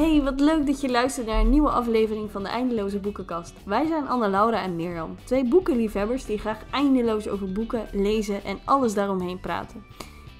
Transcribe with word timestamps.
Hey, 0.00 0.22
wat 0.22 0.40
leuk 0.40 0.66
dat 0.66 0.80
je 0.80 0.90
luistert 0.90 1.26
naar 1.26 1.40
een 1.40 1.50
nieuwe 1.50 1.70
aflevering 1.70 2.30
van 2.30 2.42
de 2.42 2.48
Eindeloze 2.48 2.98
Boekenkast. 2.98 3.54
Wij 3.64 3.86
zijn 3.86 4.08
Anne-Laura 4.08 4.62
en 4.62 4.76
Mirjam, 4.76 5.16
twee 5.24 5.48
boekenliefhebbers 5.48 6.24
die 6.24 6.38
graag 6.38 6.64
eindeloos 6.70 7.28
over 7.28 7.52
boeken, 7.52 7.86
lezen 7.92 8.44
en 8.44 8.58
alles 8.64 8.94
daaromheen 8.94 9.40
praten. 9.40 9.84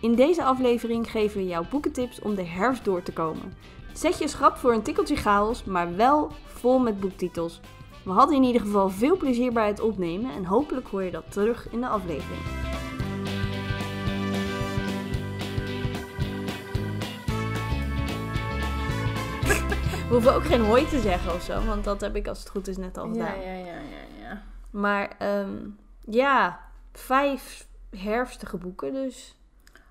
In 0.01 0.15
deze 0.15 0.45
aflevering 0.45 1.11
geven 1.11 1.41
we 1.41 1.47
jou 1.47 1.67
boekentips 1.71 2.21
om 2.21 2.35
de 2.35 2.45
herfst 2.45 2.85
door 2.85 3.03
te 3.03 3.13
komen. 3.13 3.53
Zet 3.93 4.19
je 4.19 4.29
schrap 4.29 4.57
voor 4.57 4.73
een 4.73 4.83
tikkeltje 4.83 5.17
chaos, 5.17 5.65
maar 5.65 5.97
wel 5.97 6.31
vol 6.45 6.79
met 6.79 7.01
boektitels. 7.01 7.61
We 8.03 8.11
hadden 8.11 8.37
in 8.37 8.43
ieder 8.45 8.61
geval 8.61 8.89
veel 8.89 9.17
plezier 9.17 9.53
bij 9.53 9.67
het 9.67 9.81
opnemen 9.81 10.31
en 10.35 10.45
hopelijk 10.45 10.89
hoor 10.89 11.03
je 11.03 11.11
dat 11.11 11.33
terug 11.33 11.69
in 11.71 11.81
de 11.81 11.89
aflevering. 11.89 12.41
We 20.11 20.17
hoeven 20.17 20.35
ook 20.35 20.45
geen 20.45 20.61
hoi 20.65 20.87
te 20.87 21.01
zeggen 21.01 21.35
of 21.35 21.43
zo, 21.43 21.65
want 21.65 21.85
dat 21.85 22.01
heb 22.01 22.17
ik 22.17 22.29
als 22.29 22.39
het 22.39 22.49
goed 22.49 22.69
is 22.69 22.77
net 22.77 22.99
al 22.99 23.09
gedaan. 23.09 23.41
Ja, 23.41 23.53
ja, 23.53 23.53
ja, 23.59 23.65
ja, 23.75 24.21
ja. 24.21 24.43
Maar 24.71 25.15
ehm, 25.19 25.57
ja, 26.05 26.61
vijf 26.93 27.67
herfstige 27.97 28.57
boeken 28.57 28.93
dus. 28.93 29.39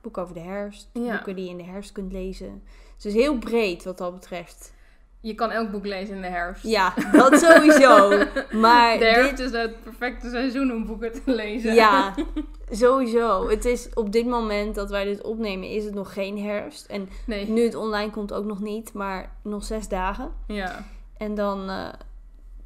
Boeken 0.01 0.21
over 0.21 0.33
de 0.33 0.39
herfst, 0.39 0.89
Ja. 0.93 1.15
boeken 1.15 1.35
die 1.35 1.43
je 1.45 1.49
in 1.51 1.57
de 1.57 1.63
herfst 1.63 1.91
kunt 1.91 2.11
lezen. 2.11 2.61
Dus 2.95 3.03
het 3.03 3.05
is 3.05 3.13
heel 3.13 3.37
breed 3.37 3.83
wat 3.83 3.97
dat 3.97 4.13
betreft. 4.13 4.73
Je 5.21 5.35
kan 5.35 5.51
elk 5.51 5.71
boek 5.71 5.85
lezen 5.85 6.15
in 6.15 6.21
de 6.21 6.27
herfst. 6.27 6.63
Ja, 6.63 6.93
dat 7.11 7.39
sowieso. 7.39 8.09
Maar 8.61 8.97
de 8.97 9.05
herfst 9.05 9.37
dit, 9.37 9.39
is 9.39 9.51
het 9.51 9.81
perfecte 9.83 10.29
seizoen 10.29 10.71
om 10.71 10.85
boeken 10.85 11.11
te 11.11 11.21
lezen. 11.25 11.73
ja, 11.73 12.13
sowieso. 12.69 13.49
Het 13.49 13.65
is 13.65 13.89
op 13.93 14.11
dit 14.11 14.25
moment 14.25 14.75
dat 14.75 14.89
wij 14.89 15.03
dit 15.05 15.21
opnemen, 15.23 15.69
is 15.69 15.83
het 15.85 15.93
nog 15.93 16.13
geen 16.13 16.39
herfst. 16.39 16.85
En 16.85 17.09
Nee. 17.25 17.49
nu 17.49 17.61
het 17.63 17.75
online 17.75 18.11
komt 18.11 18.33
ook 18.33 18.45
nog 18.45 18.59
niet, 18.59 18.93
maar 18.93 19.31
nog 19.43 19.63
zes 19.63 19.87
dagen. 19.87 20.31
Ja. 20.47 20.85
En 21.17 21.35
dan, 21.35 21.69
eh 21.69 21.87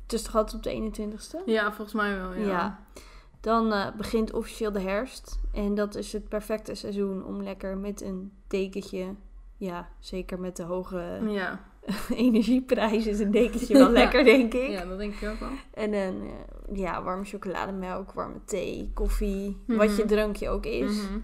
het 0.03 0.13
is 0.13 0.21
toch 0.21 0.35
altijd 0.35 0.55
op 0.55 0.63
de 0.63 0.91
21ste? 1.09 1.37
ja, 1.45 1.71
volgens 1.71 1.93
mij 1.93 2.17
wel. 2.17 2.33
Ja. 2.33 2.47
Ja. 2.47 2.79
Dan 3.41 3.73
eh, 3.73 3.87
begint 3.97 4.33
officieel 4.33 4.71
de 4.71 4.79
herfst. 4.81 5.39
En 5.53 5.75
dat 5.75 5.95
is 5.95 6.13
het 6.13 6.29
perfecte 6.29 6.75
seizoen 6.75 7.25
om 7.25 7.41
lekker 7.43 7.77
met 7.77 8.01
een 8.01 8.31
dekentje. 8.47 9.15
Ja, 9.57 9.87
zeker 9.99 10.39
met 10.39 10.55
de 10.55 10.63
hoge 10.63 11.19
Ja. 11.27 11.59
energieprijzen 12.15 13.11
is 13.11 13.19
een 13.19 13.31
dekentje 13.31 13.73
wel 13.73 13.89
lekker, 14.01 14.23
denk 14.23 14.53
ik. 14.53 14.69
ja, 14.69 14.85
dat 14.85 14.97
denk 14.97 15.13
ik 15.15 15.29
ook 15.29 15.39
wel. 15.39 15.49
En 15.73 15.91
dan 15.91 16.27
eh, 16.69 16.77
ja, 16.77 17.03
warme 17.03 17.23
chocolademelk, 17.25 18.11
warme 18.11 18.43
thee, 18.45 18.91
koffie, 18.93 19.57
Mhm. 19.67 19.77
wat 19.77 19.97
je 19.97 20.05
drankje 20.05 20.49
ook 20.49 20.65
is. 20.65 20.95
Mhm. 21.01 21.19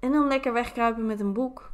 En 0.00 0.12
dan 0.12 0.26
lekker 0.28 0.52
wegkruipen 0.52 1.06
met 1.06 1.20
een 1.20 1.32
boek. 1.32 1.72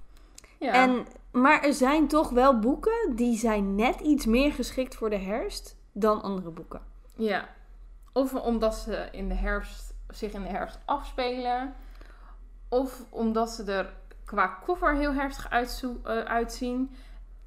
Ja. 0.59 0.73
En, 0.73 1.06
maar 1.33 1.62
er 1.62 1.73
zijn 1.75 2.09
toch 2.09 2.31
wel 2.31 2.59
boeken 2.59 3.17
die 3.17 3.37
zijn 3.39 3.75
net 3.75 4.01
iets 4.01 4.27
meer 4.27 4.53
geschikt 4.53 4.95
voor 4.95 5.11
de 5.11 5.19
herfst 5.19 5.77
dan 5.93 6.23
andere 6.23 6.51
boeken. 6.51 6.81
ja. 7.15 7.48
Of 8.12 8.34
omdat 8.34 8.75
ze 8.75 9.09
in 9.12 9.28
de 9.28 9.34
herfst, 9.34 9.95
zich 10.09 10.33
in 10.33 10.43
de 10.43 10.48
herfst 10.48 10.78
afspelen. 10.84 11.75
Of 12.69 13.05
omdat 13.11 13.51
ze 13.51 13.65
er 13.73 13.93
qua 14.25 14.59
cover 14.65 14.97
heel 14.97 15.12
herfstig 15.12 15.48
eh, 15.48 16.19
uitzien. 16.19 16.91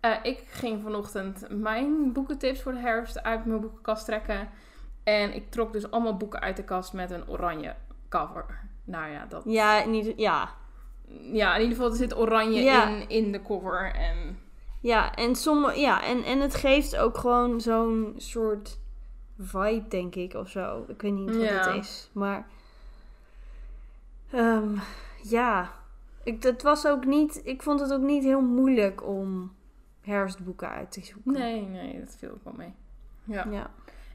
Eh, 0.04 0.16
ik 0.24 0.44
ging 0.48 0.82
vanochtend 0.84 1.46
mijn 1.50 2.14
boekentips 2.14 2.62
voor 2.62 2.72
de 2.72 2.80
herfst 2.80 3.24
uit 3.24 3.46
mijn 3.46 3.62
boekenkast 3.62 4.06
trekken. 4.06 4.50
En 5.04 5.34
ik 5.36 5.52
trok 5.52 5.74
dus 5.74 5.92
allemaal 5.92 6.18
boeken 6.18 6.40
uit 6.42 6.56
de 6.56 6.64
kast 6.64 6.94
met 6.94 7.12
een 7.12 7.28
oranje 7.30 7.76
cover. 8.10 8.46
Nou 8.84 9.12
ja, 9.12 9.26
dat... 9.26 9.42
Ja, 9.46 9.84
in 9.84 9.94
ieder, 9.94 10.14
ja, 10.18 10.50
Ja, 11.22 11.56
in 11.56 11.62
ieder 11.62 11.76
geval 11.76 11.92
er 11.92 11.98
zit 11.98 12.18
oranje 12.18 12.62
Ja. 12.62 12.88
in, 12.88 13.10
in 13.10 13.32
de 13.32 13.42
cover. 13.42 13.94
En 13.96 14.40
Ja, 14.80 15.16
en, 15.16 15.36
sommige, 15.36 15.80
ja 15.80 16.04
en, 16.04 16.24
en 16.24 16.40
het 16.40 16.56
geeft 16.56 16.98
ook 16.98 17.18
gewoon 17.18 17.62
zo'n 17.62 18.14
soort 18.18 18.80
vibe, 19.40 19.88
denk 19.88 20.16
ik, 20.16 20.34
of 20.34 20.50
zo. 20.50 20.86
Ik 20.88 21.02
weet 21.02 21.14
niet 21.14 21.36
wat 21.36 21.46
Ja. 21.46 21.70
het 21.72 21.84
is. 21.84 22.10
Maar 22.14 22.48
ehm, 24.32 24.76
ja, 25.22 25.72
ik, 26.24 26.44
het 26.44 26.62
was 26.62 26.88
ook 26.88 27.06
niet, 27.06 27.42
ik 27.44 27.62
vond 27.64 27.80
het 27.80 27.94
ook 27.94 28.02
niet 28.02 28.24
heel 28.24 28.42
moeilijk 28.42 29.08
om 29.08 29.52
herfstboeken 30.04 30.70
uit 30.70 30.92
te 30.92 31.02
zoeken. 31.06 31.32
nee, 31.34 31.62
nee, 31.62 32.00
dat 32.00 32.16
viel 32.20 32.30
ook 32.30 32.44
wel 32.44 32.54
mee. 32.58 32.74
Ja. 33.24 33.46
Ja. 33.52 33.70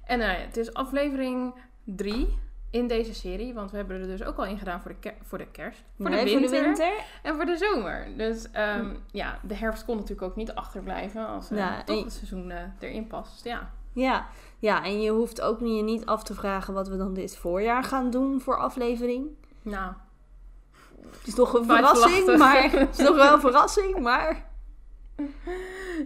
En 0.05 0.19
nou 0.19 0.31
ja, 0.33 0.39
het 0.39 0.57
is 0.57 0.75
aflevering 0.75 1.55
3 1.85 2.39
in 2.71 2.87
deze 2.89 3.15
serie. 3.15 3.55
Want 3.55 3.71
we 3.71 3.77
hebben 3.77 4.01
er 4.01 4.07
dus 4.07 4.23
ook 4.25 4.37
al 4.37 4.45
in 4.47 4.59
gedaan 4.59 4.81
voor 4.81 4.95
de, 5.01 5.13
voor 5.23 5.39
de 5.39 5.47
kerst. 5.47 5.83
Voor, 5.99 6.11
Nee, 6.11 6.25
de 6.25 6.31
winter, 6.31 6.49
voor 6.49 6.59
de 6.59 6.65
winter. 6.65 6.93
En 7.23 7.35
voor 7.35 7.45
de 7.45 7.57
zomer. 7.57 8.07
Dus 8.17 8.51
ehm, 8.51 8.95
ja, 9.11 9.39
de 9.43 9.55
herfst 9.55 9.85
kon 9.85 9.95
natuurlijk 9.97 10.23
ook 10.31 10.37
niet 10.37 10.55
achterblijven. 10.55 11.27
Als 11.27 11.51
eh, 11.51 11.59
Ja, 11.59 11.83
toch 11.85 11.97
en- 11.99 12.05
het 12.05 12.13
seizoen 12.13 12.51
eh, 12.51 12.63
erin 12.79 13.07
past. 13.07 13.45
Ja. 13.45 13.71
Ja. 13.93 14.27
ja, 14.59 14.85
en 14.85 15.01
je 15.01 15.11
hoeft 15.11 15.41
ook 15.41 15.61
niet, 15.61 15.77
je 15.77 15.83
niet 15.83 16.07
af 16.07 16.23
te 16.23 16.35
vragen 16.35 16.75
wat 16.75 16.89
we 16.89 16.97
dan 16.97 17.15
dit 17.15 17.37
voorjaar 17.37 17.85
gaan 17.85 18.11
doen 18.11 18.41
voor 18.41 18.57
aflevering. 18.59 19.27
Nou, 19.63 19.93
Het 21.11 21.27
is 21.27 21.35
toch 21.35 21.55
een 21.55 21.65
verrassing, 21.65 22.37
maar 22.39 22.71
het 22.71 22.99
is 22.99 23.05
toch 23.07 23.17
wel 23.17 23.33
een 23.35 23.41
verrassing, 23.41 23.99
maar 23.99 24.47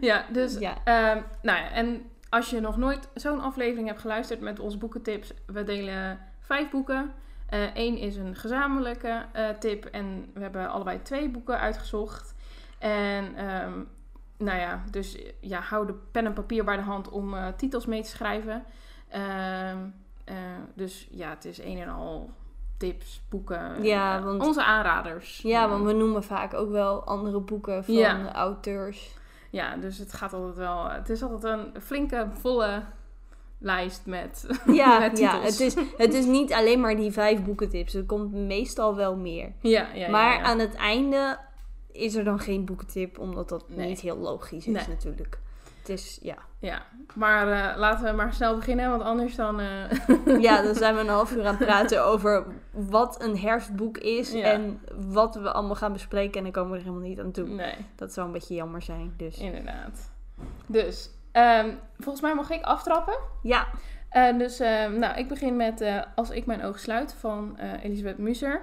ja, 0.00 0.24
dus 0.32 0.58
ja. 0.58 0.74
Ehm, 0.84 1.20
nou 1.42 1.58
ja, 1.58 1.70
en 1.70 2.02
als 2.28 2.50
je 2.50 2.60
nog 2.60 2.76
nooit 2.76 3.08
zo'n 3.14 3.40
aflevering 3.40 3.88
hebt 3.88 4.00
geluisterd 4.00 4.40
met 4.40 4.60
onze 4.60 4.78
boekentips, 4.78 5.32
we 5.46 5.64
delen 5.64 6.18
vijf 6.40 6.70
boeken. 6.70 7.12
Eén 7.74 7.96
is 7.98 8.16
een 8.16 8.36
gezamenlijke 8.36 9.24
eh, 9.32 9.48
tip 9.48 9.84
en 9.84 10.30
we 10.34 10.40
hebben 10.40 10.70
allebei 10.70 11.02
twee 11.02 11.28
boeken 11.28 11.58
uitgezocht. 11.58 12.34
En 12.78 13.34
ehm, 13.36 13.72
nou 14.38 14.58
ja, 14.58 14.82
dus 14.90 15.18
ja, 15.40 15.60
hou 15.60 15.86
de 15.86 15.94
pen 16.10 16.26
en 16.26 16.32
papier 16.32 16.64
bij 16.64 16.76
de 16.76 16.82
hand 16.82 17.08
om 17.08 17.34
eh, 17.34 17.46
titels 17.56 17.86
mee 17.86 18.02
te 18.02 18.08
schrijven. 18.08 18.64
Ehm, 19.08 19.76
eh, 20.24 20.34
dus 20.74 21.08
ja, 21.10 21.28
het 21.28 21.44
is 21.44 21.58
een 21.62 21.78
en 21.78 21.88
al 21.88 22.30
tips, 22.78 23.22
boeken, 23.28 23.82
Ja, 23.82 24.16
eh, 24.18 24.24
want- 24.24 24.42
onze 24.42 24.64
aanraders. 24.64 25.40
Ja, 25.42 25.68
want 25.68 25.84
we 25.84 25.92
noemen 25.92 26.22
vaak 26.24 26.54
ook 26.54 26.70
wel 26.70 27.04
andere 27.04 27.40
boeken 27.40 27.84
van 27.84 27.94
Ja. 27.94 28.32
auteurs. 28.32 29.14
Ja, 29.52 29.76
dus 29.76 29.98
het 29.98 30.12
gaat 30.12 30.32
altijd 30.32 30.56
wel. 30.56 30.90
Het 30.90 31.08
is 31.08 31.22
altijd 31.22 31.44
een 31.74 31.80
flinke, 31.82 32.26
volle 32.32 32.82
lijst 33.58 34.06
met, 34.06 34.46
Ja, 34.66 34.98
met 34.98 35.18
ja 35.18 35.40
het, 35.40 35.60
is, 35.60 35.74
het 35.96 36.14
is 36.14 36.24
niet 36.26 36.52
alleen 36.52 36.80
maar 36.80 36.96
die 36.96 37.10
vijf 37.12 37.44
boekentips. 37.44 37.94
Er 37.94 38.04
komt 38.04 38.32
meestal 38.32 38.96
wel 38.96 39.16
meer. 39.16 39.52
Ja, 39.60 39.70
ja, 39.80 39.94
ja, 39.94 40.10
maar 40.10 40.34
ja. 40.34 40.42
aan 40.42 40.58
het 40.58 40.74
einde 40.74 41.38
is 41.92 42.14
er 42.14 42.24
dan 42.24 42.38
geen 42.38 42.64
boekentip, 42.64 43.18
omdat 43.18 43.48
dat 43.48 43.64
Nee. 43.68 43.88
niet 43.88 44.00
heel 44.00 44.16
logisch 44.18 44.66
is 44.66 44.72
Nee. 44.86 44.88
natuurlijk. 44.88 45.38
Het 45.78 45.88
is, 45.88 46.18
ja. 46.22 46.38
Ja. 46.62 46.82
Maar 47.14 47.48
eh, 47.72 47.78
laten 47.78 48.04
we 48.04 48.12
maar 48.12 48.32
snel 48.32 48.54
beginnen, 48.56 48.90
want 48.90 49.02
anders 49.02 49.34
dan. 49.36 49.60
eh, 49.60 49.90
ja, 50.46 50.62
dan 50.62 50.74
zijn 50.74 50.94
we 50.94 51.00
een 51.00 51.08
half 51.08 51.32
uur 51.32 51.46
aan 51.46 51.54
het 51.56 51.66
praten 51.66 52.04
over 52.04 52.46
wat 52.70 53.22
een 53.22 53.38
herfstboek 53.38 53.98
is 53.98 54.32
Ja. 54.32 54.42
en 54.52 54.80
wat 54.96 55.34
we 55.34 55.52
allemaal 55.52 55.74
gaan 55.76 55.92
bespreken. 55.92 56.36
En 56.36 56.42
dan 56.42 56.52
komen 56.52 56.70
we 56.72 56.76
er 56.78 56.84
helemaal 56.84 57.08
niet 57.08 57.20
aan 57.20 57.32
toe. 57.32 57.48
nee, 57.48 57.74
Dat 57.96 58.12
zou 58.12 58.26
een 58.26 58.32
beetje 58.32 58.54
jammer 58.54 58.82
zijn. 58.82 59.14
Dus 59.16 59.38
inderdaad. 59.38 60.10
Dus, 60.66 61.10
ehm, 61.32 61.70
volgens 61.98 62.20
mij 62.24 62.34
mag 62.34 62.50
ik 62.50 62.62
aftrappen. 62.62 63.18
ja, 63.42 63.66
Eh, 64.10 64.38
dus, 64.38 64.60
ehm, 64.60 64.98
nou, 64.98 65.18
ik 65.18 65.28
begin 65.28 65.56
met 65.56 65.84
Als 66.14 66.30
ik 66.30 66.46
mijn 66.46 66.64
oog 66.64 66.78
sluit 66.78 67.14
van 67.14 67.58
Elisabeth 67.82 68.18
Muser. 68.18 68.62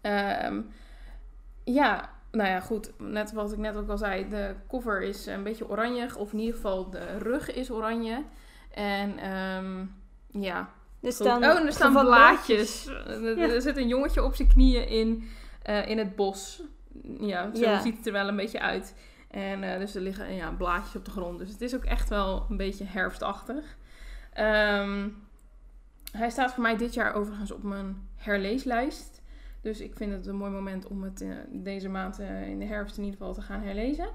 Ehm, 0.00 0.60
ja, 1.64 2.08
nou 2.30 2.48
ja, 2.48 2.60
goed. 2.60 2.90
Net 2.98 3.32
wat 3.32 3.52
ik 3.52 3.58
net 3.58 3.76
ook 3.76 3.88
al 3.88 3.98
zei, 3.98 4.28
de 4.28 4.54
cover 4.68 5.02
is 5.02 5.26
een 5.26 5.42
beetje 5.42 5.68
oranje. 5.68 6.16
Of 6.16 6.32
in 6.32 6.38
ieder 6.38 6.54
geval 6.54 6.90
de 6.90 7.18
rug 7.18 7.54
is 7.54 7.70
oranje. 7.70 8.24
En 8.70 9.18
ehm, 9.18 9.84
ja. 10.42 10.70
er 11.00 11.12
staan, 11.12 11.44
oh, 11.44 11.58
en 11.58 11.66
er 11.66 11.72
staan 11.72 11.92
blaadjes. 11.92 12.86
Er, 12.86 13.38
Ja. 13.38 13.48
er 13.48 13.62
zit 13.62 13.76
een 13.76 13.88
jongetje 13.88 14.24
op 14.24 14.34
zijn 14.34 14.48
knieën 14.48 14.88
in, 14.88 15.28
eh, 15.62 15.88
in 15.88 15.98
het 15.98 16.16
bos. 16.16 16.62
Ja, 17.20 17.54
zo 17.54 17.60
Ja. 17.60 17.80
ziet 17.80 17.96
het 17.96 18.06
er 18.06 18.12
wel 18.12 18.28
een 18.28 18.36
beetje 18.36 18.60
uit. 18.60 18.94
En 19.30 19.62
eh, 19.62 19.78
dus 19.78 19.94
er 19.94 20.00
liggen 20.00 20.34
ja, 20.34 20.50
blaadjes 20.50 20.96
op 20.96 21.04
de 21.04 21.10
grond. 21.10 21.38
Dus 21.38 21.50
het 21.50 21.60
is 21.60 21.74
ook 21.74 21.84
echt 21.84 22.08
wel 22.08 22.46
een 22.50 22.56
beetje 22.56 22.84
herfstachtig. 22.84 23.76
Ehm, 24.32 25.08
hij 26.12 26.30
staat 26.30 26.52
voor 26.52 26.62
mij 26.62 26.76
dit 26.76 26.94
jaar 26.94 27.14
overigens 27.14 27.50
op 27.50 27.62
mijn 27.62 28.08
herleeslijst. 28.16 29.17
Dus 29.68 29.80
ik 29.80 29.96
vind 29.96 30.12
het 30.12 30.26
een 30.26 30.36
mooi 30.36 30.50
moment 30.50 30.86
om 30.86 31.02
het 31.02 31.20
eh, 31.20 31.28
deze 31.48 31.88
maand 31.88 32.18
eh, 32.18 32.48
in 32.48 32.58
de 32.58 32.64
herfst 32.64 32.96
in 32.96 33.04
ieder 33.04 33.18
geval 33.18 33.34
te 33.34 33.42
gaan 33.42 33.62
herlezen. 33.62 34.08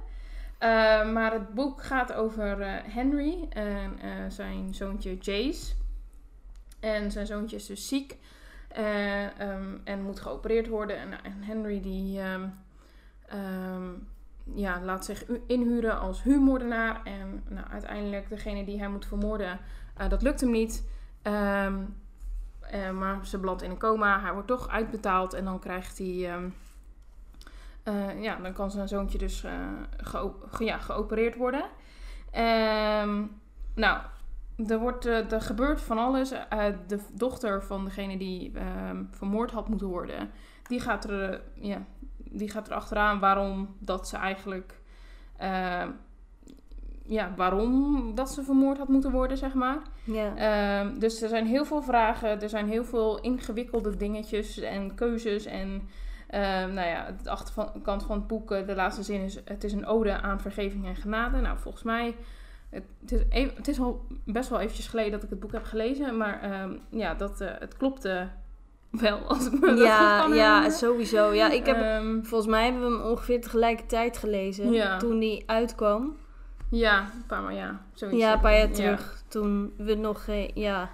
Eh, 0.58 1.12
maar 1.12 1.34
het 1.34 1.54
boek 1.54 1.84
gaat 1.84 2.14
over 2.14 2.58
Henry 2.92 3.48
en 3.50 3.98
zijn 4.32 4.74
zoontje 4.74 5.18
Jace. 5.18 5.74
En 6.80 7.12
zijn 7.12 7.26
zoontje 7.26 7.56
is 7.56 7.66
dus 7.66 7.88
ziek 7.88 8.18
eh, 8.68 9.40
ehm, 9.40 9.78
en 9.84 10.02
moet 10.02 10.20
geopereerd 10.20 10.68
worden. 10.68 10.98
En, 10.98 11.24
en 11.24 11.44
Henry 11.44 11.82
die 11.82 12.20
ehm, 12.20 12.48
ehm, 13.28 13.90
ja, 14.54 14.82
laat 14.82 15.06
zich 15.06 15.26
inhuren 15.48 16.00
als 16.00 16.24
huurmoordenaar. 16.24 17.02
En 17.04 17.44
nou, 17.50 17.68
uiteindelijk 17.68 18.30
degene 18.30 18.66
die 18.66 18.80
hij 18.80 18.90
moet 18.90 19.06
vermoorden, 19.06 19.60
dat 20.08 20.22
lukt 20.22 20.42
hem 20.42 20.52
niet. 20.52 20.84
Eh, 22.74 22.92
maar 22.92 23.26
ze 23.26 23.38
belandt 23.38 23.62
in 23.62 23.70
een 23.70 23.78
coma. 23.78 24.20
Hij 24.22 24.34
wordt 24.34 24.48
toch 24.48 24.70
uitbetaald. 24.70 25.34
En 25.34 25.46
dan 25.46 25.60
krijgt 25.60 25.98
hij... 25.98 26.32
ehm, 26.32 26.50
eh, 27.84 28.22
ja, 28.22 28.36
dan 28.36 28.54
kan 28.54 28.72
zijn 28.72 28.88
zoontje 28.88 29.18
dus 29.18 29.44
eh, 29.44 30.26
ja, 30.60 30.78
geopereerd 30.78 31.36
worden. 31.36 31.66
Ehm, 32.32 33.26
nou, 33.76 34.02
er, 34.68 34.80
wordt, 34.80 35.06
er 35.06 35.42
gebeurt 35.42 35.82
van 35.82 35.98
alles. 35.98 36.30
De 36.88 37.00
dochter 37.12 37.64
van 37.64 37.86
degene 37.86 38.18
die 38.18 38.52
ehm, 38.56 39.04
vermoord 39.12 39.52
had 39.52 39.68
moeten 39.68 39.88
worden, 39.88 40.32
die 40.68 40.80
gaat 40.80 41.10
er, 41.10 41.42
ja, 41.54 41.82
die 42.18 42.50
gaat 42.50 42.68
er 42.68 42.74
achteraan 42.74 43.20
waarom 43.20 43.76
dat 43.80 44.08
ze 44.08 44.18
eigenlijk. 44.18 44.82
Ja, 47.06 47.34
waarom 47.36 48.12
dat 48.16 48.32
ze 48.34 48.44
vermoord 48.44 48.78
had 48.78 48.88
moeten 48.88 49.12
worden, 49.12 49.38
zeg 49.38 49.54
maar. 49.54 49.78
Ja. 50.04 50.36
Ehm, 50.36 51.00
dus 51.00 51.22
er 51.22 51.30
zijn 51.30 51.46
heel 51.46 51.66
veel 51.66 51.82
vragen, 51.82 52.42
er 52.42 52.50
zijn 52.50 52.68
heel 52.68 52.86
veel 52.86 53.20
ingewikkelde 53.22 53.98
dingetjes 53.98 54.60
en 54.60 54.96
keuzes. 54.96 55.46
En 55.46 55.88
ehm, 56.28 56.74
nou 56.74 56.88
ja, 56.88 57.16
de 57.24 57.30
achterkant 57.30 58.04
van 58.04 58.18
het 58.18 58.28
boek, 58.28 58.52
eh, 58.52 58.68
de 58.68 58.76
laatste 58.76 59.04
zin 59.04 59.22
is: 59.22 59.40
Het 59.46 59.64
is 59.64 59.74
een 59.74 59.86
ode 59.86 60.22
aan 60.22 60.40
vergeving 60.42 60.86
en 60.86 60.96
genade. 60.96 61.40
Nou, 61.42 61.58
volgens 61.58 61.84
mij, 61.84 62.16
het, 62.70 62.84
is, 63.12 63.22
even- 63.30 63.56
het 63.56 63.68
is 63.68 63.80
al 63.80 64.06
best 64.26 64.50
wel 64.50 64.60
eventjes 64.60 64.88
geleden 64.88 65.12
dat 65.12 65.24
ik 65.24 65.30
het 65.30 65.40
boek 65.40 65.52
heb 65.52 65.64
gelezen, 65.64 66.18
maar 66.18 66.42
ehm, 66.42 66.72
ja, 66.90 67.14
dat, 67.14 67.42
eh, 67.42 67.50
het 67.60 67.78
klopte 67.78 68.30
wel 68.90 69.18
als 69.18 69.46
ik 69.46 69.52
me 69.52 69.60
dat 69.60 69.70
goed 69.70 69.80
ja, 69.80 70.20
kan 70.20 70.34
ja, 70.36 70.70
sowieso. 70.70 71.32
Ja, 71.32 71.50
ik 71.50 71.66
heb, 71.66 72.04
volgens 72.26 72.50
mij 72.52 72.64
hebben 72.64 72.82
we 72.82 72.98
hem 72.98 73.06
ongeveer 73.06 73.42
tegelijkertijd 73.42 74.18
gelezen. 74.18 74.72
Ja. 74.72 74.98
Toen 74.98 75.20
die 75.20 75.44
uitkwam. 75.46 76.16
Ja, 76.78 77.12
een 77.14 77.26
paar 77.28 77.42
maar 77.42 77.54
ja. 77.54 77.86
Zoiets 77.94 78.20
Ja, 78.20 78.34
een 78.34 78.40
paar 78.40 78.58
jaar 78.58 78.68
Ja. 78.68 78.74
terug. 78.74 79.24
Toen 79.28 79.74
we 79.78 79.96
nog 79.96 80.24
geen... 80.24 80.52
Ja. 80.54 80.90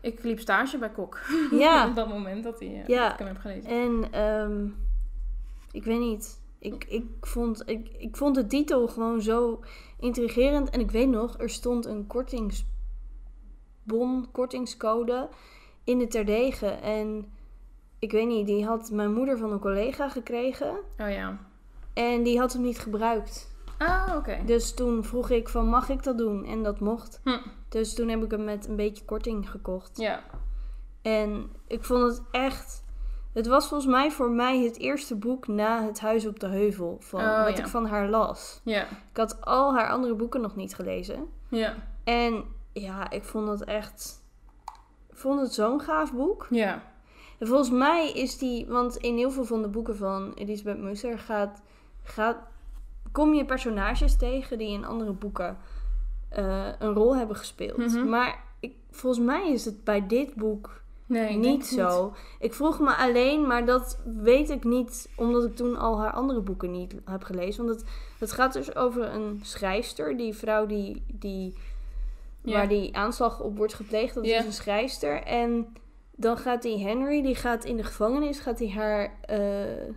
Ik 0.00 0.22
liep 0.22 0.40
stage 0.40 0.78
bij 0.78 0.90
Kok. 0.90 1.20
Ja. 1.50 1.86
Op 1.88 1.94
dat 1.94 2.08
moment 2.08 2.44
dat, 2.44 2.58
die, 2.58 2.80
eh, 2.80 2.86
Ja. 2.86 3.02
dat 3.02 3.12
ik 3.12 3.18
hem 3.18 3.28
heb 3.28 3.38
gelezen. 3.38 3.70
En 3.70 4.12
ehm, 4.12 4.66
ik 5.70 5.84
weet 5.84 6.00
niet. 6.00 6.40
Ik, 6.58 6.84
ik, 6.84 7.04
vond, 7.20 7.62
ik, 7.66 7.88
ik 7.98 8.16
vond 8.16 8.34
de 8.34 8.46
titel 8.46 8.88
gewoon 8.88 9.22
zo 9.22 9.60
intrigerend. 9.98 10.70
En 10.70 10.80
ik 10.80 10.90
weet 10.90 11.08
nog, 11.08 11.38
er 11.38 11.50
stond 11.50 11.86
een 11.86 12.06
kortingsbon, 12.06 14.28
kortingscode 14.32 15.28
in 15.84 15.98
de 15.98 16.06
terdege. 16.06 16.66
En 16.66 17.32
ik 17.98 18.12
weet 18.12 18.26
niet, 18.26 18.46
die 18.46 18.64
had 18.64 18.90
mijn 18.90 19.12
moeder 19.12 19.38
van 19.38 19.52
een 19.52 19.58
collega 19.58 20.08
gekregen. 20.08 20.70
Oh 20.98 21.10
ja. 21.10 21.38
En 21.94 22.22
die 22.22 22.38
had 22.38 22.52
hem 22.52 22.62
niet 22.62 22.78
gebruikt. 22.78 23.48
Ah, 23.80 24.14
oké. 24.16 24.38
Dus 24.46 24.74
toen 24.74 25.04
vroeg 25.04 25.30
ik 25.30 25.48
van, 25.48 25.66
mag 25.66 25.88
ik 25.88 26.02
dat 26.02 26.18
doen? 26.18 26.44
En 26.44 26.62
dat 26.62 26.80
mocht. 26.80 27.20
Hm. 27.24 27.38
Dus 27.68 27.94
toen 27.94 28.08
heb 28.08 28.22
ik 28.22 28.30
hem 28.30 28.44
met 28.44 28.68
een 28.68 28.76
beetje 28.76 29.04
korting 29.04 29.50
gekocht. 29.50 29.96
Ja. 29.98 30.20
En 31.02 31.50
ik 31.66 31.84
vond 31.84 32.02
het 32.02 32.22
echt. 32.30 32.84
Het 33.32 33.46
was 33.46 33.68
volgens 33.68 33.90
mij 33.90 34.10
voor 34.10 34.30
mij 34.30 34.58
het 34.62 34.78
eerste 34.78 35.16
boek 35.16 35.46
na 35.48 35.84
Het 35.84 36.00
Huis 36.00 36.26
op 36.26 36.40
de 36.40 36.46
Heuvel. 36.46 36.96
Van, 37.00 37.20
Oh, 37.20 37.44
wat 37.44 37.56
ja. 37.56 37.62
ik 37.62 37.68
van 37.68 37.86
haar 37.86 38.08
las. 38.08 38.60
Ja. 38.64 38.82
Ik 38.88 39.16
had 39.16 39.40
al 39.40 39.74
haar 39.74 39.88
andere 39.90 40.14
boeken 40.14 40.40
nog 40.40 40.56
niet 40.56 40.74
gelezen. 40.74 41.26
Ja. 41.48 41.74
En 42.04 42.44
ja, 42.72 43.10
ik 43.10 43.24
vond 43.24 43.48
het 43.48 43.64
echt. 43.64 44.22
Ik 45.10 45.16
vond 45.16 45.40
het 45.40 45.52
zo'n 45.54 45.80
gaaf 45.80 46.12
boek. 46.12 46.46
Ja. 46.50 46.82
En 47.38 47.46
volgens 47.46 47.70
mij 47.70 48.12
is 48.12 48.38
die. 48.38 48.66
Want 48.66 48.96
in 48.96 49.16
heel 49.16 49.30
veel 49.30 49.44
van 49.44 49.62
de 49.62 49.68
boeken 49.68 49.96
van 49.96 50.32
Elisabeth 50.34 50.78
Musser 50.78 51.18
gaat. 51.18 51.62
gaat 52.02 52.36
kom 53.12 53.34
je 53.34 53.44
personages 53.44 54.16
tegen 54.16 54.58
die 54.58 54.70
in 54.70 54.84
andere 54.84 55.12
boeken 55.12 55.58
eh, 56.28 56.68
een 56.78 56.92
rol 56.92 57.16
hebben 57.16 57.36
gespeeld. 57.36 57.76
Mhm. 57.76 58.08
Maar 58.08 58.44
ik, 58.60 58.74
volgens 58.90 59.24
mij 59.24 59.52
is 59.52 59.64
het 59.64 59.84
bij 59.84 60.06
dit 60.06 60.34
boek 60.34 60.80
Nee, 61.10 61.36
niet 61.36 61.66
zo. 61.66 62.14
Ik 62.38 62.54
vroeg 62.54 62.80
me 62.80 62.94
alleen, 62.94 63.46
maar 63.46 63.66
dat 63.66 63.98
weet 64.04 64.50
ik 64.50 64.64
niet 64.64 65.08
omdat 65.16 65.44
ik 65.44 65.56
toen 65.56 65.76
al 65.76 66.00
haar 66.00 66.12
andere 66.12 66.40
boeken 66.40 66.70
niet 66.70 66.94
heb 67.04 67.22
gelezen. 67.22 67.64
Want 67.64 67.80
het, 67.80 67.88
het 68.18 68.32
gaat 68.32 68.52
dus 68.52 68.74
over 68.76 69.14
een 69.14 69.40
schrijfster, 69.42 70.16
die 70.16 70.34
vrouw 70.34 70.66
die, 70.66 71.02
die, 71.06 71.54
waar 72.42 72.68
die 72.68 72.96
aanslag 72.96 73.40
op 73.40 73.56
wordt 73.56 73.74
gepleegd, 73.74 74.14
dat 74.14 74.24
is 74.24 74.44
een 74.44 74.52
schrijfster. 74.52 75.22
En 75.22 75.72
dan 76.16 76.36
gaat 76.36 76.62
die 76.62 76.78
Henry, 76.78 77.22
die 77.22 77.34
gaat 77.34 77.64
in 77.64 77.76
de 77.76 77.84
gevangenis, 77.84 78.38
gaat 78.38 78.58
hij 78.58 78.70
haar, 78.70 79.18
eh, 79.20 79.94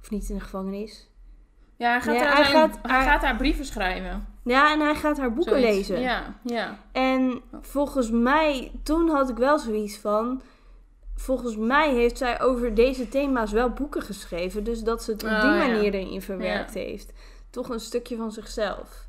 of 0.00 0.10
niet 0.10 0.28
in 0.28 0.34
de 0.34 0.42
gevangenis. 0.42 1.08
Ja, 1.78 1.90
hij 1.90 2.00
gaat, 2.00 2.18
daar, 2.18 2.34
hij 2.34 2.44
gaat- 2.44 2.78
hij 2.82 2.96
hij- 2.96 3.04
gaat 3.06 3.20
daar 3.20 3.36
brieven 3.36 3.64
schrijven. 3.64 4.26
Ja, 4.44 4.72
en 4.72 4.80
hij 4.80 4.94
gaat 4.94 5.18
haar 5.18 5.32
boeken 5.32 5.60
Zoiets. 5.60 5.76
lezen. 5.88 6.00
Ja, 6.00 6.22
ja. 6.42 6.78
En 6.92 7.40
volgens 7.60 8.10
mij, 8.10 8.72
toen 8.82 9.08
had 9.08 9.28
ik 9.28 9.36
wel 9.36 9.58
zoiets 9.58 9.98
van. 9.98 10.40
Volgens 11.16 11.56
mij 11.56 11.94
heeft 11.94 12.18
zij 12.18 12.40
over 12.40 12.74
deze 12.74 13.08
thema's 13.08 13.52
wel 13.52 13.70
boeken 13.70 14.02
geschreven. 14.02 14.64
Dus 14.64 14.82
dat 14.82 15.02
ze 15.02 15.10
het 15.12 15.22
op 15.24 15.28
Oh, 15.30 15.40
die 15.40 15.50
ja. 15.50 15.56
manier 15.56 15.94
erin 15.94 16.22
verwerkt 16.22 16.74
heeft. 16.74 17.12
Toch 17.50 17.68
een 17.68 17.80
stukje 17.80 18.16
van 18.16 18.32
zichzelf. 18.32 19.06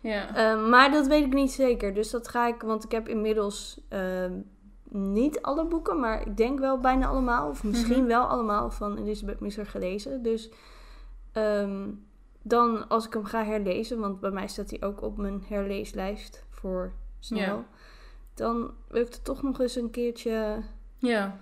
Ja. 0.00 0.34
Eh, 0.34 0.68
maar 0.68 0.90
dat 0.90 1.06
weet 1.06 1.24
ik 1.24 1.32
niet 1.32 1.52
zeker. 1.52 1.94
Dus 1.94 2.10
dat 2.10 2.28
ga 2.28 2.46
ik, 2.46 2.62
want 2.62 2.84
ik 2.84 2.90
heb 2.90 3.08
inmiddels 3.08 3.80
eh, 3.88 4.00
niet 4.90 5.42
alle 5.42 5.64
boeken, 5.66 6.00
maar 6.00 6.20
ik 6.26 6.36
denk 6.36 6.58
wel 6.58 6.78
bijna 6.80 7.06
allemaal. 7.06 7.48
Of 7.48 7.64
misschien 7.64 7.98
Mhm. 7.98 8.06
wel 8.06 8.22
allemaal 8.24 8.70
van 8.70 8.96
Elisabeth 8.98 9.40
Musser 9.40 9.66
gelezen. 9.66 10.22
Dus 10.22 10.50
ehm, 11.34 11.90
dan 12.42 12.88
als 12.88 13.06
ik 13.06 13.12
hem 13.12 13.24
ga 13.24 13.44
herlezen, 13.44 14.00
want 14.00 14.20
bij 14.20 14.30
mij 14.30 14.48
staat 14.48 14.70
hij 14.70 14.82
ook 14.82 15.02
op 15.02 15.16
mijn 15.16 15.42
herleeslijst 15.48 16.44
voor 16.50 16.92
snel. 17.18 17.64
Dan 18.34 18.70
wil 18.88 19.02
ik 19.02 19.12
er 19.12 19.22
toch 19.22 19.42
nog 19.42 19.60
eens 19.60 19.76
een 19.76 19.90
keertje. 19.90 20.62
Ja. 20.98 21.40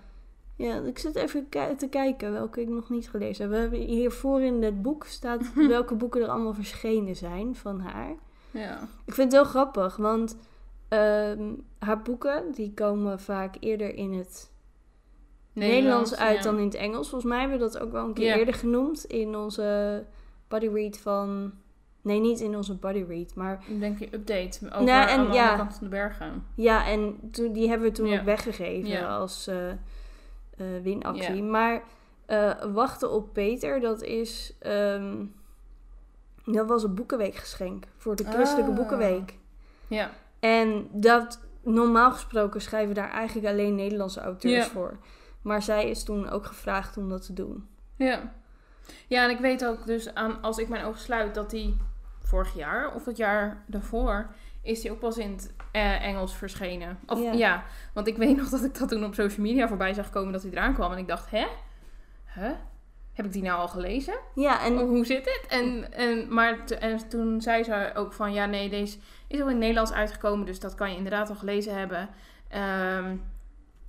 Ja, 0.57 0.81
ik 0.81 0.99
zit 0.99 1.15
even 1.15 1.49
te 1.77 1.89
kijken 1.91 2.33
welke 2.33 2.61
ik 2.61 2.69
nog 2.69 2.91
niet 2.91 3.11
gelezen 3.11 3.43
heb. 3.43 3.53
We 3.53 3.59
hebben 3.61 3.79
hiervoor 3.79 4.43
in 4.43 4.63
het 4.63 4.83
boek 4.83 5.05
staat 5.05 5.55
welke 5.69 5.95
boeken 5.95 6.23
er 6.23 6.29
allemaal 6.29 6.55
verschenen 6.55 7.17
zijn 7.17 7.57
van 7.57 7.81
haar. 7.81 8.15
Ja. 8.51 8.89
Ik 9.05 9.15
vind 9.15 9.33
het 9.33 9.41
heel 9.41 9.51
grappig, 9.51 9.97
want 9.97 10.37
ehm, 10.89 11.53
haar 11.79 12.03
boeken 12.03 12.53
die 12.53 12.75
komen 12.75 13.21
vaak 13.21 13.57
eerder 13.61 13.95
in 13.95 14.13
het 14.13 14.52
Nederlands, 15.53 16.17
uit 16.17 16.37
ja. 16.37 16.43
dan 16.43 16.59
in 16.59 16.65
het 16.65 16.75
Engels. 16.75 17.09
Volgens 17.09 17.31
mij 17.31 17.41
hebben 17.41 17.59
we 17.59 17.65
dat 17.65 17.79
ook 17.79 17.93
wel 17.93 18.05
een 18.05 18.13
keer 18.15 18.37
eerder 18.37 18.55
genoemd 18.55 19.05
in 19.05 19.37
onze 19.37 20.05
body 20.49 20.69
read 20.69 20.99
van... 20.99 21.53
Nee, 22.03 22.21
niet 22.21 22.41
in 22.41 22.57
onze 22.57 22.75
body 22.75 23.05
read, 23.09 23.35
maar 23.35 23.65
Ik 23.69 23.81
denk 23.81 23.99
je 23.99 24.09
update 24.15 24.59
over 24.67 24.83
Nou, 24.85 25.09
en 25.09 25.19
aan 25.19 25.33
ja. 25.33 25.57
kant 25.57 25.73
van 25.73 25.83
de 25.85 25.89
bergen. 25.89 26.47
ja, 26.55 26.87
en 26.87 27.31
toen, 27.31 27.53
die 27.53 27.69
hebben 27.69 27.89
we 27.89 27.95
toen 27.95 28.13
ook 28.19 28.25
weggegeven 28.25 29.09
als 29.09 29.47
eh, 29.47 29.71
eh, 29.71 29.77
winactie. 30.83 31.43
Maar 31.43 31.83
eh, 32.27 32.51
Wachten 32.73 33.11
op 33.11 33.33
Peter, 33.33 33.81
dat 33.81 34.03
is... 34.03 34.55
ehm, 34.59 35.25
dat 36.45 36.69
was 36.69 36.83
een 36.83 36.95
boekenweekgeschenk 36.95 37.85
voor 37.97 38.17
de 38.17 38.25
Christelijke 38.25 38.71
Ah. 38.71 38.77
Boekenweek. 38.77 39.39
Ja. 39.89 40.11
En 40.41 40.89
dat, 40.93 41.41
normaal 41.63 42.13
gesproken 42.13 42.61
schrijven 42.61 42.95
daar 42.95 43.11
eigenlijk 43.11 43.49
alleen 43.49 43.75
Nederlandse 43.75 44.21
auteurs 44.21 44.67
voor. 44.67 44.97
Maar 45.43 45.63
zij 45.63 45.91
is 45.91 46.05
toen 46.05 46.29
ook 46.29 46.47
gevraagd 46.47 46.97
om 46.97 47.09
dat 47.09 47.27
te 47.27 47.33
doen. 47.33 47.69
Ja. 47.97 48.33
Ja, 49.07 49.25
en 49.25 49.31
ik 49.31 49.39
weet 49.39 49.65
ook 49.65 49.87
dus 49.87 50.15
aan, 50.15 50.43
als 50.43 50.59
ik 50.59 50.69
mijn 50.69 50.85
ogen 50.85 51.01
sluit 51.01 51.35
dat 51.35 51.51
die 51.51 51.77
vorig 52.23 52.55
jaar 52.55 52.95
of 52.95 53.05
het 53.05 53.17
jaar 53.17 53.65
daarvoor 53.67 54.27
is 54.63 54.81
die 54.81 54.91
ook 54.91 54.99
pas 54.99 55.19
in 55.19 55.31
het 55.31 55.55
eh, 55.73 56.05
Engels 56.05 56.35
verschenen. 56.37 56.99
Of 57.07 57.21
Ja. 57.23 57.33
ja. 57.33 57.65
want 57.95 58.07
ik 58.07 58.17
weet 58.17 58.37
nog 58.37 58.49
dat 58.49 58.65
ik 58.65 58.79
dat 58.79 58.89
toen 58.89 59.05
op 59.05 59.15
social 59.15 59.47
media 59.47 59.69
voorbij 59.69 59.95
zag 59.95 60.11
komen 60.11 60.33
dat 60.33 60.43
hij 60.43 60.51
eraan 60.51 60.75
kwam 60.75 60.93
en 60.93 60.99
ik 60.99 61.09
dacht, 61.09 61.31
hè? 61.31 61.47
Huh? 62.35 62.51
Heb 63.13 63.27
ik 63.27 63.33
die 63.33 63.43
nou 63.43 63.61
al 63.61 63.69
gelezen? 63.69 64.15
Ja, 64.35 64.65
en 64.65 64.79
Hoe- 64.79 65.05
zit 65.07 65.25
het? 65.25 65.45
En, 65.49 65.93
en, 65.93 66.35
maar 66.35 66.65
t- 66.67 66.71
en 66.79 67.09
toen 67.09 67.41
zei 67.41 67.63
ze 67.63 67.91
ook 67.95 68.13
van, 68.13 68.33
ja 68.33 68.47
nee, 68.47 68.69
deze 68.71 68.99
is 69.27 69.41
al 69.41 69.45
in 69.47 69.51
het 69.53 69.59
Nederlands 69.59 69.93
uitgekomen, 69.93 70.47
dus 70.47 70.61
dat 70.61 70.75
kan 70.75 70.91
je 70.91 70.97
inderdaad 70.97 71.29
al 71.29 71.35
gelezen 71.35 71.79
hebben. 71.79 72.09
Ehm, 72.49 73.17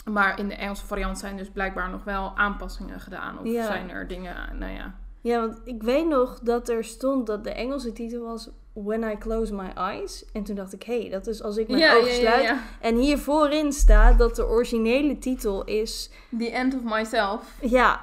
maar 0.04 0.40
in 0.40 0.48
de 0.48 0.56
Engelse 0.56 0.86
variant 0.86 1.20
zijn 1.20 1.38
dus 1.38 1.50
blijkbaar 1.50 1.90
nog 1.90 2.04
wel 2.04 2.32
aanpassingen 2.36 3.00
gedaan. 3.00 3.40
Of 3.40 3.46
Ja. 3.46 3.66
zijn 3.66 3.90
er 3.90 4.08
dingen, 4.08 4.36
nou 4.60 4.72
ja. 4.72 4.96
Ja, 5.22 5.40
want 5.40 5.62
ik 5.64 5.84
weet 5.84 6.08
nog 6.08 6.40
dat 6.40 6.70
er 6.70 6.84
stond 6.84 7.28
dat 7.28 7.44
de 7.44 7.52
Engelse 7.54 7.94
titel 7.94 8.24
was 8.24 8.50
When 8.74 9.04
I 9.04 9.18
Close 9.18 9.54
My 9.54 9.72
Eyes. 9.76 10.26
En 10.34 10.44
toen 10.44 10.56
dacht 10.56 10.74
ik, 10.74 10.84
hé, 10.84 11.00
hey, 11.02 11.10
dat 11.10 11.28
is 11.28 11.44
als 11.44 11.58
ik 11.58 11.68
mijn 11.68 11.80
ja, 11.80 11.96
ogen 11.96 12.08
ja, 12.10 12.14
sluit. 12.14 12.58
En 12.82 12.96
hier 12.96 13.18
voorin 13.18 13.72
staat 13.74 14.18
dat 14.18 14.36
de 14.36 14.48
originele 14.48 15.18
titel 15.18 15.64
is... 15.64 16.12
The 16.38 16.52
End 16.52 16.76
of 16.76 16.82
Myself. 16.84 17.54
Ja, 17.62 18.02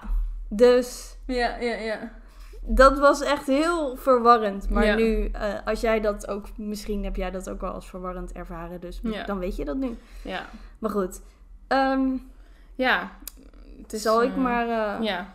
dus 0.48 1.16
Ja, 1.26 1.56
ja, 1.56 1.74
ja. 1.76 2.12
dat 2.60 2.98
was 2.98 3.20
echt 3.20 3.46
heel 3.46 3.96
verwarrend. 3.96 4.70
Maar 4.70 4.84
Ja. 4.84 4.94
nu, 4.94 5.28
eh, 5.32 5.54
als 5.64 5.80
jij 5.80 6.00
dat 6.00 6.28
ook... 6.28 6.46
Misschien 6.56 7.04
heb 7.04 7.16
jij 7.16 7.30
dat 7.30 7.50
ook 7.50 7.60
wel 7.60 7.72
als 7.72 7.88
verwarrend 7.90 8.32
ervaren. 8.32 8.80
Dus 8.80 9.00
Ja. 9.02 9.24
dan 9.24 9.38
weet 9.38 9.56
je 9.56 9.64
dat 9.64 9.76
nu. 9.76 9.98
Ja, 10.22 10.46
Maar 10.78 10.90
goed. 10.90 11.20
Ehm 11.70 12.16
ja. 12.74 13.12
Het 13.82 13.92
is, 13.92 14.02
zal 14.02 14.22
ik 14.22 14.30
eh, 14.30 14.36
maar... 14.36 14.68
eh, 14.98 15.02
Ja. 15.04 15.34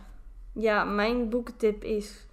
Ja, 0.52 0.84
mijn 0.84 1.28
boekentip 1.28 1.84
is 1.84 2.26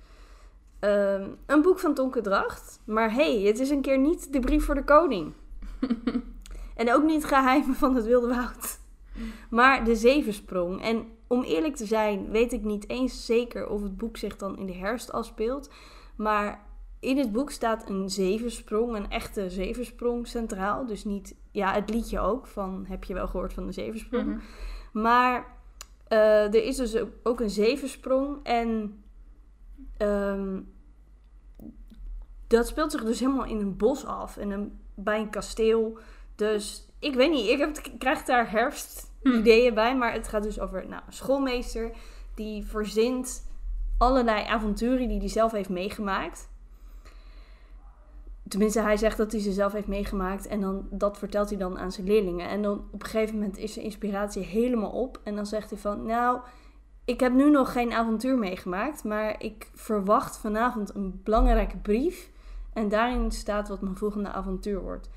ehm, 0.80 1.30
een 1.46 1.62
boek 1.62 1.80
van 1.80 1.94
Tonke 1.94 2.22
Dracht. 2.22 2.80
Maar 2.86 3.14
hey, 3.14 3.42
het 3.42 3.60
is 3.60 3.70
een 3.70 3.82
keer 3.82 3.98
niet 3.98 4.34
de 4.34 4.40
brief 4.40 4.66
voor 4.66 4.76
de 4.76 4.84
koning. 4.84 5.34
en 6.76 6.94
ook 6.94 7.04
niet 7.04 7.26
Geheimen 7.26 7.76
van 7.76 7.96
het 7.96 8.06
Wilde 8.06 8.28
Woud. 8.28 8.80
Maar 9.50 9.84
de 9.86 9.96
Zevensprong. 9.96 10.82
En 10.84 11.06
om 11.28 11.44
eerlijk 11.44 11.76
te 11.76 11.86
zijn, 11.86 12.30
weet 12.30 12.54
ik 12.54 12.64
niet 12.64 12.90
eens 12.90 13.26
zeker 13.26 13.68
of 13.68 13.82
het 13.82 13.98
boek 13.98 14.18
zich 14.18 14.38
dan 14.38 14.58
in 14.58 14.66
de 14.66 14.74
herfst 14.76 15.12
afspeelt. 15.12 15.70
Maar 16.16 16.63
in 17.04 17.18
het 17.18 17.32
boek 17.32 17.52
staat 17.52 17.90
een 17.90 18.10
zevensprong, 18.10 18.96
een 18.96 19.10
echte 19.10 19.50
zevensprong 19.50 20.28
centraal. 20.28 20.86
Dus 20.86 21.04
niet, 21.04 21.36
ja, 21.52 21.74
het 21.74 21.90
liedje 21.90 22.20
ook 22.20 22.48
van 22.48 22.86
heb 22.88 23.04
je 23.04 23.14
wel 23.14 23.28
gehoord 23.28 23.54
van 23.54 23.66
de 23.66 23.72
zevensprong. 23.72 24.26
Mhm. 24.26 24.40
Maar 24.92 25.46
eh, 26.08 26.44
er 26.54 26.64
is 26.64 26.76
dus 26.76 26.96
ook 27.24 27.40
een 27.40 27.50
zevensprong 27.50 28.38
en 28.44 28.98
ehm, 29.98 30.60
dat 32.48 32.68
speelt 32.68 32.92
zich 32.92 33.04
dus 33.04 33.20
helemaal 33.20 33.46
in 33.46 33.60
een 33.60 33.78
bos 33.78 34.06
af 34.06 34.38
en 34.38 34.50
een, 34.50 34.80
bij 34.96 35.20
een 35.20 35.30
kasteel. 35.30 35.98
Dus 36.36 36.88
ik 37.00 37.16
weet 37.16 37.32
niet, 37.32 37.50
ik, 37.50 37.58
heb, 37.58 37.78
ik 37.78 38.00
krijg 38.00 38.24
daar 38.24 38.52
herfstideeën 38.52 39.74
bij, 39.74 39.98
maar 39.98 40.14
het 40.14 40.28
gaat 40.28 40.44
dus 40.44 40.60
over 40.60 40.88
nou, 40.88 41.02
een 41.06 41.14
schoolmeester 41.14 41.92
die 42.36 42.66
verzint 42.66 43.52
allerlei 43.98 44.46
avonturen 44.46 45.08
die 45.08 45.20
hij 45.20 45.30
zelf 45.30 45.52
heeft 45.52 45.70
meegemaakt. 45.70 46.52
Tenminste, 48.54 48.82
hij 48.82 48.98
zegt 48.98 49.18
dat 49.18 49.32
hij 49.32 49.42
ze 49.42 49.52
zelf 49.52 49.72
heeft 49.72 49.88
meegemaakt. 49.88 50.48
En 50.48 50.62
dan, 50.62 50.88
dat 50.90 51.18
vertelt 51.18 51.50
hij 51.50 51.58
dan 51.58 51.80
aan 51.80 51.92
zijn 51.92 52.08
leerlingen. 52.08 52.50
En 52.50 52.62
dan 52.62 52.88
op 52.92 53.04
een 53.04 53.10
gegeven 53.10 53.36
moment 53.36 53.58
is 53.58 53.74
zijn 53.74 53.86
inspiratie 53.86 54.44
helemaal 54.44 54.90
op. 54.90 55.20
En 55.24 55.36
dan 55.36 55.46
zegt 55.46 55.70
hij 55.70 55.80
van, 55.80 56.06
nou, 56.06 56.40
ik 57.06 57.20
heb 57.20 57.34
nu 57.34 57.50
nog 57.50 57.72
geen 57.72 57.94
avontuur 57.94 58.38
meegemaakt. 58.38 59.04
Maar 59.04 59.42
ik 59.42 59.72
verwacht 59.74 60.38
vanavond 60.38 60.96
een 60.96 61.22
belangrijke 61.24 61.78
brief. 61.78 62.30
En 62.74 62.90
daarin 62.90 63.32
staat 63.32 63.68
wat 63.68 63.82
mijn 63.82 63.98
volgende 63.98 64.30
avontuur 64.30 64.82
wordt. 64.82 65.10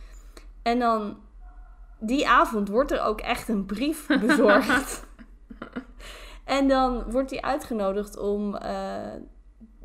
En 0.63 0.79
dan, 0.79 1.17
die 1.99 2.29
avond 2.29 2.69
wordt 2.69 2.91
er 2.91 3.03
ook 3.03 3.21
echt 3.21 3.49
een 3.49 3.67
brief 3.67 4.07
bezorgd. 4.27 5.07
en 6.45 6.69
dan 6.69 7.11
wordt 7.11 7.31
hij 7.31 7.43
uitgenodigd 7.43 8.19
om... 8.19 8.55
eh, 8.55 9.13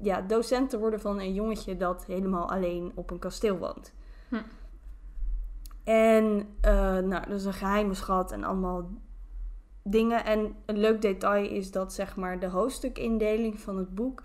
ja, 0.01 0.22
docent 0.22 0.70
te 0.70 0.79
worden 0.79 1.00
van 1.00 1.20
een 1.20 1.34
jongetje 1.34 1.77
dat 1.77 2.05
helemaal 2.05 2.51
alleen 2.51 2.91
op 2.96 3.12
een 3.12 3.20
kasteel 3.20 3.58
woont. 3.58 3.93
Hm. 4.29 4.41
En 5.84 6.48
eh, 6.62 6.74
nou, 6.98 7.27
dat 7.27 7.39
is 7.39 7.46
een 7.46 7.53
geheime 7.53 7.93
schat 7.93 8.31
en 8.31 8.43
allemaal 8.43 8.89
dingen. 9.84 10.25
En 10.25 10.55
een 10.65 10.77
leuk 10.77 11.01
detail 11.01 11.50
is 11.50 11.72
dat 11.72 11.93
zeg 11.93 12.15
maar 12.15 12.39
de 12.39 12.48
hoofdstukindeling 12.48 13.60
van 13.60 13.77
het 13.77 13.96
boek 13.96 14.24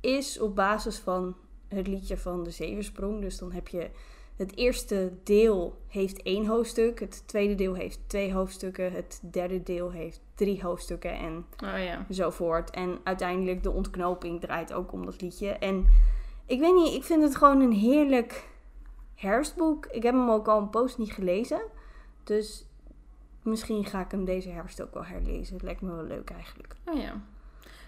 is 0.00 0.40
op 0.40 0.54
basis 0.56 0.98
van 0.98 1.36
het 1.68 1.86
liedje 1.86 2.16
van 2.16 2.42
de 2.42 2.50
Zevensprong. 2.50 3.20
Dus 3.20 3.38
dan 3.38 3.52
heb 3.52 3.68
je 3.68 3.90
het 4.36 4.56
eerste 4.56 5.12
deel 5.22 5.78
heeft 5.88 6.22
één 6.22 6.46
hoofdstuk, 6.46 7.00
het 7.00 7.22
tweede 7.26 7.54
deel 7.54 7.74
heeft 7.74 8.00
twee 8.06 8.32
hoofdstukken, 8.32 8.92
het 8.92 9.20
derde 9.30 9.62
deel 9.62 9.90
heeft 9.90 10.20
drie 10.34 10.62
hoofdstukken 10.62 11.12
en 11.18 11.46
Oh 11.64 11.84
ja. 11.84 12.06
zo 12.10 12.30
voort. 12.30 12.70
En 12.70 12.98
uiteindelijk 13.04 13.62
de 13.62 13.70
ontknoping 13.70 14.40
draait 14.40 14.72
ook 14.72 14.92
om 14.92 15.04
dat 15.04 15.20
liedje. 15.20 15.48
En 15.48 15.86
ik 16.46 16.60
weet 16.60 16.74
niet, 16.74 16.94
ik 16.94 17.04
vind 17.04 17.22
het 17.22 17.36
gewoon 17.36 17.60
een 17.60 17.72
heerlijk 17.72 18.48
herfstboek. 19.14 19.86
Ik 19.86 20.02
heb 20.02 20.14
hem 20.14 20.30
ook 20.30 20.48
al 20.48 20.58
een 20.60 20.70
post 20.70 20.98
niet 20.98 21.12
gelezen. 21.12 21.60
Dus 22.24 22.66
misschien 23.42 23.84
ga 23.84 24.00
ik 24.00 24.10
hem 24.10 24.24
deze 24.24 24.48
herfst 24.48 24.82
ook 24.82 24.94
wel 24.94 25.04
herlezen. 25.04 25.54
Het 25.54 25.62
lijkt 25.62 25.80
me 25.80 25.94
wel 25.94 26.04
leuk 26.04 26.30
eigenlijk. 26.30 26.76
Oh 26.84 27.00
ja. 27.00 27.20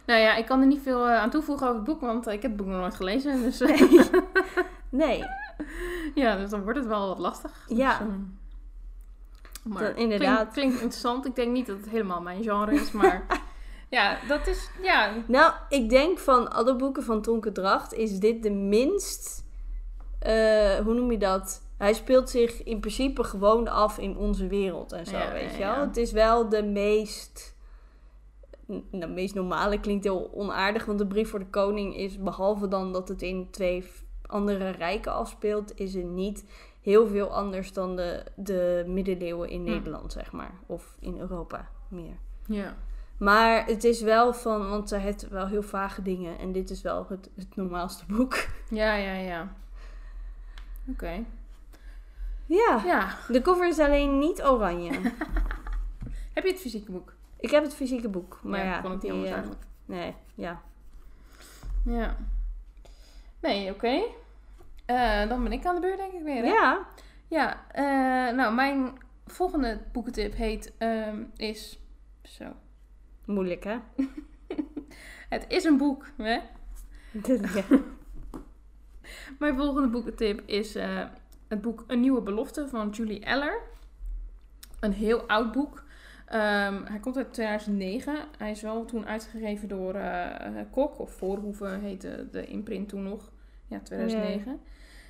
Nou 0.06 0.20
ja, 0.20 0.36
ik 0.36 0.46
kan 0.46 0.60
er 0.60 0.66
niet 0.66 0.82
veel 0.82 1.06
eh, 1.08 1.14
aan 1.14 1.30
toevoegen 1.30 1.66
over 1.66 1.80
het 1.80 1.88
boek, 1.90 2.00
want 2.00 2.26
ik 2.26 2.42
heb 2.42 2.50
het 2.50 2.56
boek 2.56 2.66
nog 2.66 2.80
nooit 2.80 2.94
gelezen. 2.94 3.42
Dus, 3.42 3.58
Nee. 4.90 5.18
nee. 5.18 5.24
ja, 6.14 6.36
dus 6.36 6.50
dan 6.50 6.62
wordt 6.62 6.78
het 6.78 6.88
wel 6.88 7.06
wat 7.08 7.18
lastig. 7.18 7.64
Dus, 7.68 7.76
Ja. 7.78 8.00
eh, 8.00 8.06
maar 9.62 9.82
Dat- 9.82 9.96
inderdaad. 9.96 10.36
Klinkt, 10.36 10.52
klinkt 10.52 10.75
interessant. 10.80 11.26
Ik 11.26 11.34
denk 11.34 11.52
niet 11.52 11.66
dat 11.66 11.76
het 11.76 11.88
helemaal 11.88 12.20
mijn 12.22 12.42
genre 12.42 12.75
is, 12.75 12.92
maar 12.92 13.26
ja, 13.90 14.18
dat 14.28 14.46
is, 14.46 14.70
ja, 14.82 15.12
Nou, 15.26 15.52
ik 15.68 15.88
denk 15.88 16.18
van 16.18 16.52
alle 16.52 16.76
boeken 16.76 17.02
van 17.02 17.22
Tonke 17.22 17.52
Dracht 17.52 17.92
is 17.94 18.18
dit 18.18 18.42
de 18.42 18.50
minst... 18.50 19.44
eh, 20.18 20.75
hoe 20.75 20.94
noem 20.94 21.10
je 21.10 21.18
dat? 21.18 21.64
Hij 21.78 21.92
speelt 21.94 22.30
zich 22.30 22.62
in 22.62 22.80
principe 22.80 23.25
gewoon 23.25 23.68
af 23.68 23.98
in 23.98 24.16
onze 24.16 24.46
wereld 24.46 24.92
en 24.92 25.06
zo, 25.06 25.16
Ja, 25.18 25.32
weet 25.32 25.52
je 25.52 25.58
wel. 25.58 25.75
ja. 25.75 25.80
Het 25.86 25.96
is 25.96 26.12
wel 26.12 26.48
de 26.48 26.62
meest... 26.62 27.54
De 28.90 29.06
meest 29.06 29.34
normale 29.34 29.80
klinkt 29.80 30.04
heel 30.04 30.30
onaardig, 30.34 30.84
want 30.84 30.98
de 30.98 31.06
brief 31.06 31.30
voor 31.30 31.38
de 31.38 31.50
koning 31.50 31.96
is, 31.96 32.18
behalve 32.18 32.68
dan 32.68 32.92
dat 32.92 33.08
het 33.08 33.22
in 33.22 33.50
twee 33.50 33.84
andere 34.26 34.71
rijken 34.71 35.12
afspeelt, 35.12 35.78
is 35.80 35.95
het 35.95 36.04
niet 36.04 36.45
heel 36.80 37.06
veel 37.06 37.35
anders 37.35 37.73
dan 37.73 37.97
de, 37.97 38.25
de 38.35 38.85
middeleeuwen 38.87 39.49
in 39.49 39.64
Hm. 39.64 39.71
Nederland, 39.71 40.12
zeg 40.12 40.33
maar. 40.33 40.54
Of 40.66 40.97
in 41.00 41.18
Europa 41.18 41.68
meer. 41.88 42.16
ja. 42.47 42.76
Maar 43.18 43.66
het 43.66 43.85
is 43.85 44.02
wel 44.02 44.35
van, 44.35 44.71
want 44.71 44.88
zij 44.88 44.99
heeft 45.00 45.28
wel 45.28 45.47
heel 45.47 45.62
vage 45.62 46.02
dingen. 46.02 46.38
En 46.38 46.52
dit 46.52 46.71
is 46.71 46.83
wel 46.83 47.06
het, 47.09 47.30
het 47.37 47.56
normaalste 47.56 48.04
boek. 48.16 48.47
Ja, 48.71 48.95
ja, 48.95 49.12
ja. 49.14 49.52
Oké. 50.88 51.25
Ja, 52.47 52.83
Ja. 52.85 53.14
de 53.28 53.42
cover 53.42 53.68
is 53.68 53.78
alleen 53.78 54.18
niet 54.18 54.42
oranje. 54.45 54.90
Heb 56.35 56.45
je 56.45 56.50
het 56.50 56.61
fysieke 56.61 56.90
boek? 56.92 57.14
ik 57.38 57.50
heb 57.50 57.62
het 57.62 57.75
fysieke 57.75 58.09
boek. 58.09 58.40
Maar 58.42 58.64
ja, 58.64 58.80
kon 58.80 58.90
het 58.90 59.00
die, 59.00 59.12
niet 59.12 59.18
anders 59.21 59.30
eh, 59.30 59.37
eigenlijk. 59.37 59.66
nee, 59.85 60.14
ja. 60.35 60.61
Ja. 61.85 62.16
Nee, 63.46 63.70
oké. 63.70 64.02
Eh, 64.86 65.28
dan 65.28 65.42
ben 65.42 65.52
ik 65.52 65.66
aan 65.66 65.74
de 65.74 65.80
beurt, 65.80 65.98
denk 65.98 66.12
ik 66.12 66.22
weer. 66.22 66.42
Hè? 66.42 66.48
Ja, 66.48 66.86
Ja, 67.28 67.66
eh, 67.72 68.36
nou, 68.36 68.54
mijn 68.54 68.92
volgende 69.26 69.80
boekentip 69.92 70.34
heet, 70.34 70.72
ehm, 70.78 71.24
is, 71.36 71.78
zo. 72.22 72.44
moeilijk 73.24 73.64
hè? 73.64 73.76
Het 75.28 75.44
is 75.48 75.64
een 75.64 75.76
boek, 75.76 76.06
hè? 76.16 76.38
ja. 77.54 77.64
Mijn 79.38 79.56
volgende 79.56 79.88
boekentip 79.88 80.42
is 80.46 80.74
eh, 80.74 81.04
het 81.48 81.60
boek 81.60 81.84
Een 81.86 82.00
Nieuwe 82.00 82.20
Belofte 82.20 82.68
van 82.68 82.90
Julie 82.90 83.24
Eller. 83.24 83.60
Een 84.80 84.92
heel 84.92 85.28
oud 85.28 85.52
boek. 85.52 85.84
Ehm, 86.26 86.84
hij 86.84 86.98
komt 87.00 87.16
uit 87.16 87.32
2009. 87.32 88.16
Hij 88.38 88.50
is 88.50 88.62
wel 88.62 88.84
toen 88.84 89.06
uitgegeven 89.06 89.68
door 89.68 89.94
eh, 89.94 90.60
Kok, 90.70 90.98
of 90.98 91.12
Voorhoeven 91.12 91.80
heette 91.80 92.28
de 92.30 92.46
imprint 92.46 92.88
toen 92.88 93.02
nog. 93.02 93.34
Ja, 93.66 93.80
2009. 93.80 94.61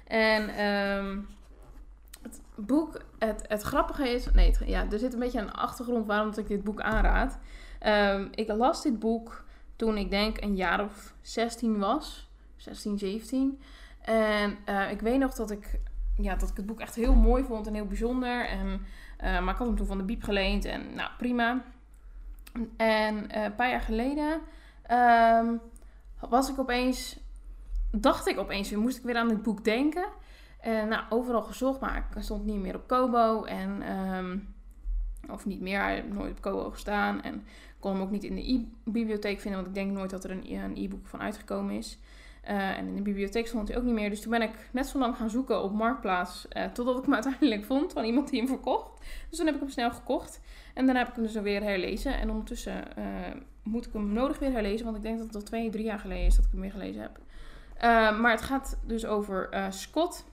En 0.06 0.48
ehm, 0.48 1.18
het 2.22 2.40
boek, 2.54 3.00
het, 3.18 3.44
het 3.48 3.62
grappige 3.62 4.08
is... 4.08 4.30
Nee, 4.32 4.50
het- 4.50 4.62
ja, 4.68 4.86
er 4.90 4.98
zit 4.98 5.12
een 5.12 5.18
beetje 5.18 5.40
een 5.40 5.52
achtergrond 5.52 6.06
waarom 6.06 6.28
dat 6.28 6.38
ik 6.38 6.48
dit 6.48 6.64
boek 6.64 6.80
aanraad. 6.80 7.38
Ehm, 7.78 8.28
ik 8.34 8.48
las 8.48 8.82
dit 8.82 8.98
boek 8.98 9.44
toen 9.76 9.96
ik 9.96 10.10
denk 10.10 10.40
een 10.40 10.56
jaar 10.56 10.84
of 10.84 11.14
16 11.20 11.78
was. 11.78 12.28
16, 12.56 12.98
17. 12.98 13.60
En 14.00 14.56
eh, 14.64 14.90
ik 14.90 15.00
weet 15.00 15.18
nog 15.18 15.34
dat 15.34 15.50
ik, 15.50 15.78
ja, 16.18 16.34
dat 16.36 16.48
ik 16.50 16.56
het 16.56 16.66
boek 16.66 16.80
echt 16.80 16.94
heel 16.94 17.14
mooi 17.14 17.44
vond 17.44 17.66
en 17.66 17.74
heel 17.74 17.86
bijzonder. 17.86 18.46
En, 18.48 18.86
eh, 19.16 19.40
maar 19.42 19.52
ik 19.52 19.58
had 19.58 19.66
hem 19.66 19.76
toen 19.76 19.86
van 19.86 19.98
de 19.98 20.04
Biep 20.04 20.22
geleend 20.22 20.64
en 20.64 20.94
nou, 20.94 21.10
prima. 21.18 21.62
En 22.76 23.30
eh, 23.30 23.42
een 23.42 23.54
paar 23.54 23.70
jaar 23.70 23.80
geleden 23.80 24.40
ehm, 24.82 25.46
was 26.28 26.50
ik 26.50 26.58
opeens, 26.58 27.18
dacht 28.00 28.28
ik 28.28 28.38
opeens 28.38 28.70
weer, 28.70 28.78
moest 28.78 28.96
ik 28.96 29.02
weer 29.02 29.16
aan 29.16 29.28
dit 29.28 29.42
boek 29.42 29.64
denken. 29.64 30.06
En 30.60 30.88
nou, 30.88 31.04
overal 31.08 31.42
gezocht, 31.42 31.80
maar 31.80 31.96
ik 31.96 32.22
stond 32.22 32.44
niet 32.44 32.60
meer 32.60 32.74
op 32.74 32.86
Kobo. 32.86 33.44
En, 33.44 33.82
ehm, 33.82 34.38
of 35.30 35.46
niet 35.46 35.60
meer, 35.60 35.84
heeft 35.84 36.08
nooit 36.08 36.30
op 36.30 36.40
Kobo 36.40 36.70
gestaan. 36.70 37.22
En 37.22 37.44
kon 37.78 37.92
hem 37.92 38.02
ook 38.02 38.10
niet 38.10 38.24
in 38.24 38.34
de 38.34 38.52
e-bibliotheek 38.52 39.40
vinden, 39.40 39.60
want 39.62 39.76
ik 39.76 39.82
denk 39.82 39.96
nooit 39.96 40.10
dat 40.10 40.24
er 40.24 40.30
een, 40.30 40.76
e-book 40.76 41.06
van 41.06 41.20
uitgekomen 41.20 41.74
is. 41.74 41.98
Eh, 42.42 42.78
en 42.78 42.86
in 42.86 42.94
de 42.94 43.02
bibliotheek 43.02 43.46
stond 43.46 43.68
hij 43.68 43.76
ook 43.76 43.82
niet 43.82 43.94
meer. 43.94 44.10
Dus 44.10 44.20
toen 44.20 44.30
ben 44.30 44.42
ik 44.42 44.68
net 44.72 44.86
zo 44.86 44.98
lang 44.98 45.16
gaan 45.16 45.30
zoeken 45.30 45.62
op 45.62 45.72
Marktplaats. 45.72 46.48
eh, 46.48 46.64
totdat 46.64 46.98
ik 46.98 47.04
hem 47.04 47.14
uiteindelijk 47.22 47.64
vond 47.64 47.92
van 47.92 48.04
iemand 48.04 48.30
die 48.30 48.38
hem 48.38 48.48
verkocht. 48.48 49.00
Dus 49.28 49.38
toen 49.38 49.46
heb 49.46 49.54
ik 49.54 49.60
hem 49.60 49.70
snel 49.70 49.90
gekocht. 49.90 50.40
En 50.74 50.84
daarna 50.84 51.00
heb 51.00 51.08
ik 51.08 51.14
hem 51.14 51.24
dus 51.24 51.34
weer 51.34 51.62
herlezen. 51.62 52.18
En 52.18 52.30
ondertussen 52.30 52.96
eh, 52.96 53.04
moet 53.62 53.86
ik 53.86 53.92
hem 53.92 54.12
nodig 54.12 54.38
weer 54.38 54.52
herlezen. 54.52 54.84
Want 54.84 54.96
ik 54.96 55.02
denk 55.02 55.18
dat 55.18 55.26
het 55.26 55.36
al 55.36 55.42
twee, 55.42 55.70
drie 55.70 55.84
jaar 55.84 55.98
geleden 55.98 56.26
is 56.26 56.36
dat 56.36 56.44
ik 56.44 56.50
hem 56.50 56.60
weer 56.60 56.70
gelezen 56.70 57.02
heb. 57.02 57.18
Eh, 57.78 58.18
maar 58.18 58.30
het 58.30 58.42
gaat 58.42 58.78
dus 58.82 59.06
over 59.06 59.48
eh, 59.48 59.66
Scott. 59.70 60.24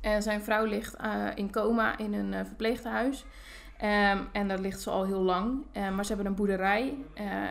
En 0.00 0.22
zijn 0.22 0.42
vrouw 0.42 0.64
ligt 0.64 0.94
eh, 0.94 1.26
in 1.34 1.50
coma 1.50 1.98
in 1.98 2.12
een 2.12 2.46
verpleegtehuis. 2.46 3.24
Ehm, 3.78 4.18
en 4.32 4.48
daar 4.48 4.58
ligt 4.58 4.80
ze 4.80 4.90
al 4.90 5.06
heel 5.06 5.22
lang. 5.22 5.64
Maar 5.72 6.04
ze 6.04 6.12
hebben 6.12 6.26
een 6.26 6.34
boerderij. 6.34 6.94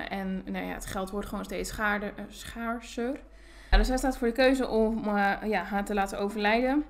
en 0.10 0.44
nou 0.46 0.66
ja, 0.66 0.74
het 0.74 0.86
geld 0.86 1.10
wordt 1.10 1.28
gewoon 1.28 1.44
steeds 1.44 1.74
schaarser. 2.30 3.20
Dus 3.70 3.88
hij 3.88 3.98
staat 3.98 4.18
voor 4.18 4.28
de 4.28 4.34
keuze 4.34 4.68
om 4.68 5.06
ja, 5.46 5.64
haar 5.64 5.86
te 5.86 5.94
laten 5.94 6.20
overlijden 6.20 6.86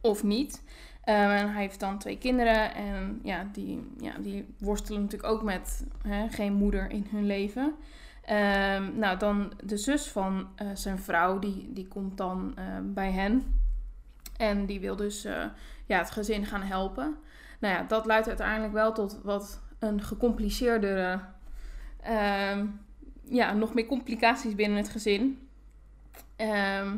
of 0.00 0.22
niet. 0.22 0.62
Ehm, 1.04 1.46
hij 1.46 1.62
heeft 1.62 1.80
dan 1.80 1.98
twee 1.98 2.18
kinderen 2.18 2.74
en 2.74 3.20
ja, 3.22 3.46
die, 3.52 3.92
ja, 3.98 4.12
die 4.18 4.54
worstelen 4.58 5.00
natuurlijk 5.00 5.32
ook 5.32 5.42
met 5.42 5.86
hè, 6.08 6.28
geen 6.28 6.52
moeder 6.52 6.90
in 6.90 7.06
hun 7.10 7.26
leven. 7.26 7.74
Ehm, 8.20 8.98
nou, 8.98 9.18
dan 9.18 9.52
de 9.64 9.76
zus 9.76 10.08
van 10.08 10.48
eh, 10.56 10.66
zijn 10.74 10.98
vrouw, 10.98 11.38
die, 11.38 11.70
die 11.72 11.88
komt 11.88 12.16
dan 12.16 12.52
eh, 12.56 12.64
bij 12.82 13.12
hen. 13.12 13.60
En 14.36 14.66
die 14.66 14.80
wil 14.80 14.96
dus 14.96 15.24
eh, 15.24 15.44
ja, 15.86 15.98
het 15.98 16.10
gezin 16.10 16.46
gaan 16.46 16.62
helpen. 16.62 17.16
Nou 17.58 17.74
ja, 17.74 17.82
dat 17.82 18.06
leidt 18.06 18.28
uiteindelijk 18.28 18.72
wel 18.72 18.92
tot 18.92 19.20
wat 19.22 19.60
een 19.78 20.02
gecompliceerdere 20.02 21.20
ehm, 22.02 22.66
ja, 23.22 23.52
nog 23.52 23.74
meer 23.74 23.86
complicaties 23.86 24.54
binnen 24.54 24.78
het 24.78 24.88
gezin. 24.88 25.48
Ehm, 26.36 26.96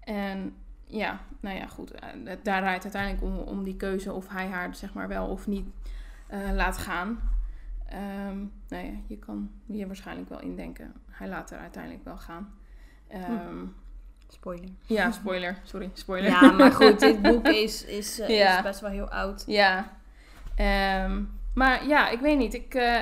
en 0.00 0.54
ja, 0.86 1.20
nou 1.40 1.56
ja, 1.56 1.66
goed. 1.66 1.90
eh, 1.90 2.08
Daar 2.24 2.60
draait 2.60 2.82
uiteindelijk 2.82 3.22
om, 3.22 3.36
om 3.38 3.64
die 3.64 3.76
keuze 3.76 4.12
of 4.12 4.28
hij 4.28 4.46
haar 4.46 4.74
zeg 4.74 4.94
maar 4.94 5.08
wel 5.08 5.26
of 5.26 5.46
niet 5.46 5.66
laat 6.52 6.78
gaan. 6.78 7.18
Ehm, 7.94 8.38
nou 8.68 8.84
ja, 8.84 8.92
je 9.06 9.18
kan 9.18 9.50
je 9.66 9.86
waarschijnlijk 9.86 10.28
wel 10.28 10.40
indenken. 10.40 10.92
Hij 11.10 11.28
laat 11.28 11.50
er 11.50 11.58
uiteindelijk 11.58 12.04
wel 12.04 12.16
gaan. 12.16 12.54
Ehm, 13.08 13.64
Spoiler. 14.28 14.68
Ja, 14.86 15.10
spoiler. 15.10 15.58
Sorry, 15.62 15.90
spoiler. 15.92 16.30
Ja, 16.30 16.52
maar 16.52 16.72
goed, 16.72 17.00
dit 17.00 17.22
boek 17.32 17.46
is, 17.48 17.84
is, 17.84 18.20
eh, 18.20 18.28
Ja. 18.38 18.56
is 18.56 18.62
best 18.62 18.80
wel 18.80 18.90
heel 18.90 19.08
oud. 19.08 19.44
Ja. 19.46 19.92
Ehm, 20.56 21.22
maar 21.54 21.86
ja, 21.86 22.08
ik 22.08 22.20
weet 22.20 22.38
niet. 22.38 22.54
Ik, 22.54 22.74
eh, 22.74 23.00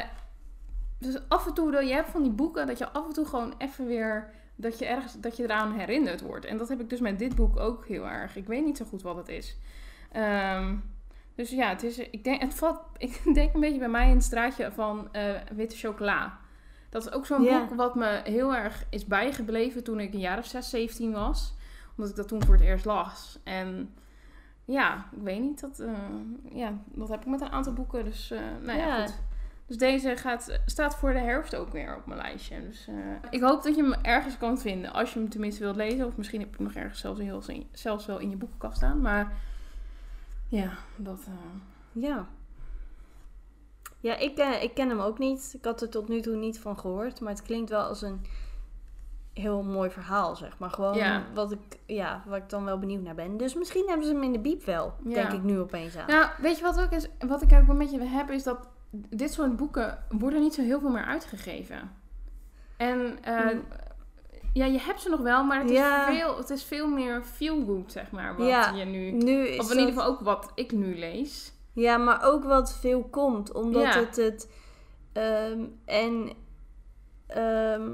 dus 0.99 1.29
af 1.29 1.47
en 1.47 1.55
toe, 1.55 1.85
je 1.85 1.93
hebt 1.95 2.11
van 2.11 2.23
die 2.23 2.33
boeken, 2.33 2.67
dat 2.67 2.79
je 2.79 2.89
af 2.93 3.07
en 3.07 3.13
toe 3.13 3.25
gewoon 3.27 3.55
even 3.59 3.87
weer, 3.87 4.31
dat 4.55 4.79
je 4.79 4.87
ergens, 4.87 5.21
dat 5.21 5.37
je 5.37 5.43
eraan 5.43 5.73
herinnerd 5.73 6.21
wordt. 6.21 6.45
En 6.45 6.57
dat 6.57 6.69
heb 6.69 6.81
ik 6.81 6.91
dus 6.91 7.01
met 7.01 7.19
dit 7.19 7.35
boek 7.35 7.59
ook 7.59 7.87
heel 7.87 8.09
erg. 8.09 8.37
Ik 8.37 8.47
weet 8.47 8.65
niet 8.65 8.77
zo 8.77 8.85
goed 8.85 9.03
wat 9.03 9.17
het 9.17 9.29
is. 9.29 9.57
Ehm, 10.13 10.77
dus 11.35 11.51
ja, 11.51 11.69
het 11.69 11.83
is, 11.83 11.99
ik 11.99 12.25
denk, 12.25 12.41
het 12.41 12.55
valt, 12.55 12.81
ik 12.99 13.21
denk 13.35 13.55
een 13.55 13.61
beetje 13.61 13.79
bij 13.79 13.89
mij 13.89 14.09
in 14.09 14.15
het 14.15 14.25
straatje 14.25 14.73
van 14.73 15.09
eh, 15.13 15.35
witte 15.53 15.77
chocola. 15.77 16.41
Dat 16.91 17.07
is 17.07 17.13
ook 17.13 17.27
zo'n 17.27 17.45
boek 17.45 17.75
wat 17.75 17.95
me 17.95 18.21
heel 18.25 18.55
erg 18.55 18.85
is 18.91 19.07
bijgebleven 19.07 19.85
toen 19.85 20.01
ik 20.01 20.13
een 20.13 20.21
jaar 20.21 20.39
of 20.39 20.47
6, 20.47 20.71
17 20.71 21.13
was. 21.13 21.55
Omdat 21.97 22.11
ik 22.11 22.17
dat 22.17 22.29
toen 22.29 22.45
voor 22.45 22.55
het 22.55 22.65
eerst 22.65 22.85
las. 22.85 23.39
En 23.45 23.95
ja, 24.65 25.07
ik 25.17 25.23
weet 25.23 25.41
niet. 25.41 25.61
Dat, 25.61 25.79
eh, 25.81 25.93
ja, 26.51 26.79
dat 26.85 27.09
heb 27.09 27.21
ik 27.21 27.27
met 27.27 27.41
een 27.41 27.53
aantal 27.53 27.73
boeken. 27.73 28.05
Dus 28.05 28.31
eh, 28.31 28.41
nou 28.63 28.79
ja, 28.79 29.05
goed. 29.05 29.15
Dus 29.67 29.77
deze 29.77 30.17
gaat, 30.17 30.61
staat 30.67 30.97
voor 30.97 31.13
de 31.13 31.19
herfst 31.19 31.55
ook 31.55 31.73
weer 31.73 31.97
op 31.97 32.07
mijn 32.07 32.21
lijstje. 32.21 32.63
Dus 32.63 32.89
ik 33.31 33.41
hoop 33.41 33.63
dat 33.63 33.77
je 33.77 33.83
hem 33.83 33.93
ergens 33.93 34.39
kan 34.39 34.59
vinden. 34.59 34.93
Als 34.93 35.13
je 35.13 35.19
hem 35.19 35.29
tenminste 35.29 35.63
wilt 35.63 35.77
lezen. 35.77 36.07
Of 36.07 36.17
misschien 36.17 36.41
heb 36.41 36.51
je 36.51 36.57
hem 36.57 36.67
nog 36.67 36.75
ergens 36.75 37.01
zelfs, 37.01 37.21
heel, 37.21 37.43
zelfs 37.73 38.07
wel 38.07 38.19
in 38.19 38.31
je 38.31 38.37
boekenkast 38.37 38.77
staan. 38.77 39.01
Maar 39.01 39.33
ja, 40.61 40.71
dat... 40.97 41.19
eh, 41.27 42.03
Ja. 42.03 42.27
Ja, 44.01 44.17
ik, 44.17 44.39
eh, 44.39 44.63
ik 44.63 44.75
ken 44.75 44.89
hem 44.89 45.01
ook 45.01 45.19
niet. 45.19 45.53
Ik 45.57 45.65
had 45.65 45.83
er 45.83 45.89
tot 45.89 46.09
nu 46.09 46.21
toe 46.21 46.37
niet 46.37 46.59
van 46.61 46.79
gehoord. 46.79 47.21
Maar 47.21 47.33
het 47.33 47.43
klinkt 47.43 47.71
wel 47.71 47.83
als 47.83 48.03
een 48.03 48.21
heel 49.33 49.63
mooi 49.63 49.91
verhaal, 49.91 50.37
zeg 50.37 50.59
maar. 50.59 50.71
Gewoon 50.71 50.95
Ja. 50.97 51.25
wat, 51.35 51.53
ik, 51.53 51.59
ja, 51.87 52.23
waar 52.27 52.39
ik 52.39 52.49
dan 52.49 52.65
wel 52.65 52.79
benieuwd 52.79 53.03
naar 53.03 53.15
ben. 53.15 53.37
Dus 53.37 53.55
misschien 53.55 53.85
hebben 53.89 54.07
ze 54.07 54.13
hem 54.13 54.23
in 54.23 54.33
de 54.33 54.39
biep 54.39 54.65
wel, 54.65 54.95
Ja. 55.05 55.11
denk 55.15 55.33
ik 55.33 55.43
nu 55.43 55.59
opeens 55.61 55.97
aan. 55.97 56.07
Nou, 56.07 56.31
weet 56.41 56.57
je 56.59 56.63
wat 56.63 56.81
ook 56.81 56.91
is? 56.91 57.09
Wat 57.27 57.43
ik 57.43 57.53
ook 57.53 57.69
een 57.69 57.79
beetje 57.79 58.01
heb, 58.05 58.31
is 58.31 58.43
dat 58.43 58.69
dit 58.91 59.33
soort 59.33 59.57
boeken 59.57 60.05
worden 60.09 60.41
niet 60.41 60.55
zo 60.55 60.63
heel 60.63 60.81
veel 60.81 60.91
meer 60.91 61.05
uitgegeven. 61.05 61.93
En 62.77 63.23
eh, 63.23 63.39
Hmm. 63.49 63.63
Ja, 64.53 64.65
je 64.67 64.79
hebt 64.79 65.01
ze 65.01 65.09
nog 65.09 65.21
wel, 65.21 65.45
maar 65.45 65.61
het 65.61 65.71
is, 65.71 65.77
Ja. 65.77 66.07
veel, 66.15 66.37
het 66.37 66.51
is 66.51 66.65
veel 66.65 66.89
meer 66.89 67.23
feel-good, 67.23 67.93
zeg 67.93 68.11
maar, 68.11 68.37
wat 68.37 68.47
Ja, 68.47 68.71
je 68.75 68.85
nu... 68.85 69.11
Nu 69.11 69.47
is 69.47 69.59
Of 69.59 69.71
in 69.73 69.79
ieder 69.79 69.93
geval 69.95 70.09
ook 70.11 70.21
wat 70.21 70.53
ik 70.55 70.73
nu 70.73 70.99
lees. 70.99 71.53
Ja, 71.73 71.97
maar 71.97 72.23
ook 72.25 72.45
wat 72.45 72.73
veel 72.81 73.03
komt. 73.11 73.53
Omdat 73.53 73.83
Ja. 73.83 73.99
het 73.99 74.17
het... 74.17 74.51
ehm, 75.13 75.65
en 75.85 76.31
ehm, 77.27 77.91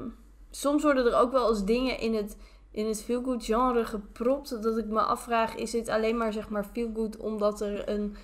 soms 0.49 0.83
worden 0.83 1.05
er 1.05 1.19
ook 1.19 1.31
wel 1.31 1.49
eens 1.49 1.63
dingen 1.65 1.99
in 1.99 2.13
het, 2.15 2.37
in 2.71 2.87
het 2.87 3.03
feelgood 3.03 3.45
genre 3.45 3.85
gepropt. 3.85 4.63
Dat 4.63 4.77
ik 4.77 4.85
me 4.85 4.99
afvraag, 5.01 5.55
is 5.55 5.71
dit 5.71 5.89
alleen 5.89 6.17
maar 6.17 6.33
zeg 6.33 6.49
maar 6.49 6.65
feelgood 6.73 7.17
omdat 7.17 7.61
er 7.61 7.89
een... 7.89 8.15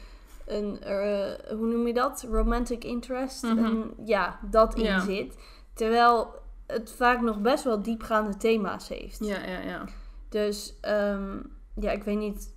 Een, 0.45 0.81
eh, 0.81 1.55
hoe 1.57 1.67
noem 1.67 1.87
je 1.87 1.93
dat? 1.93 2.25
Romantic 2.31 2.83
interest. 2.83 3.43
Mhm. 3.43 3.57
Een- 3.57 3.93
ja, 4.05 4.39
dat 4.51 4.75
in 4.77 5.01
zit. 5.01 5.37
Terwijl 5.73 6.27
het 6.67 6.91
vaak 6.91 7.21
nog 7.21 7.41
best 7.41 7.63
wel 7.63 7.81
diepgaande 7.81 8.37
thema's 8.37 8.87
heeft. 8.89 9.25
Ja, 9.25 9.43
ja, 9.45 9.59
ja. 9.59 9.83
Dus 10.29 10.77
ehm, 10.81 11.37
ja, 11.75 11.91
ik 11.91 12.03
weet 12.03 12.17
niet 12.17 12.53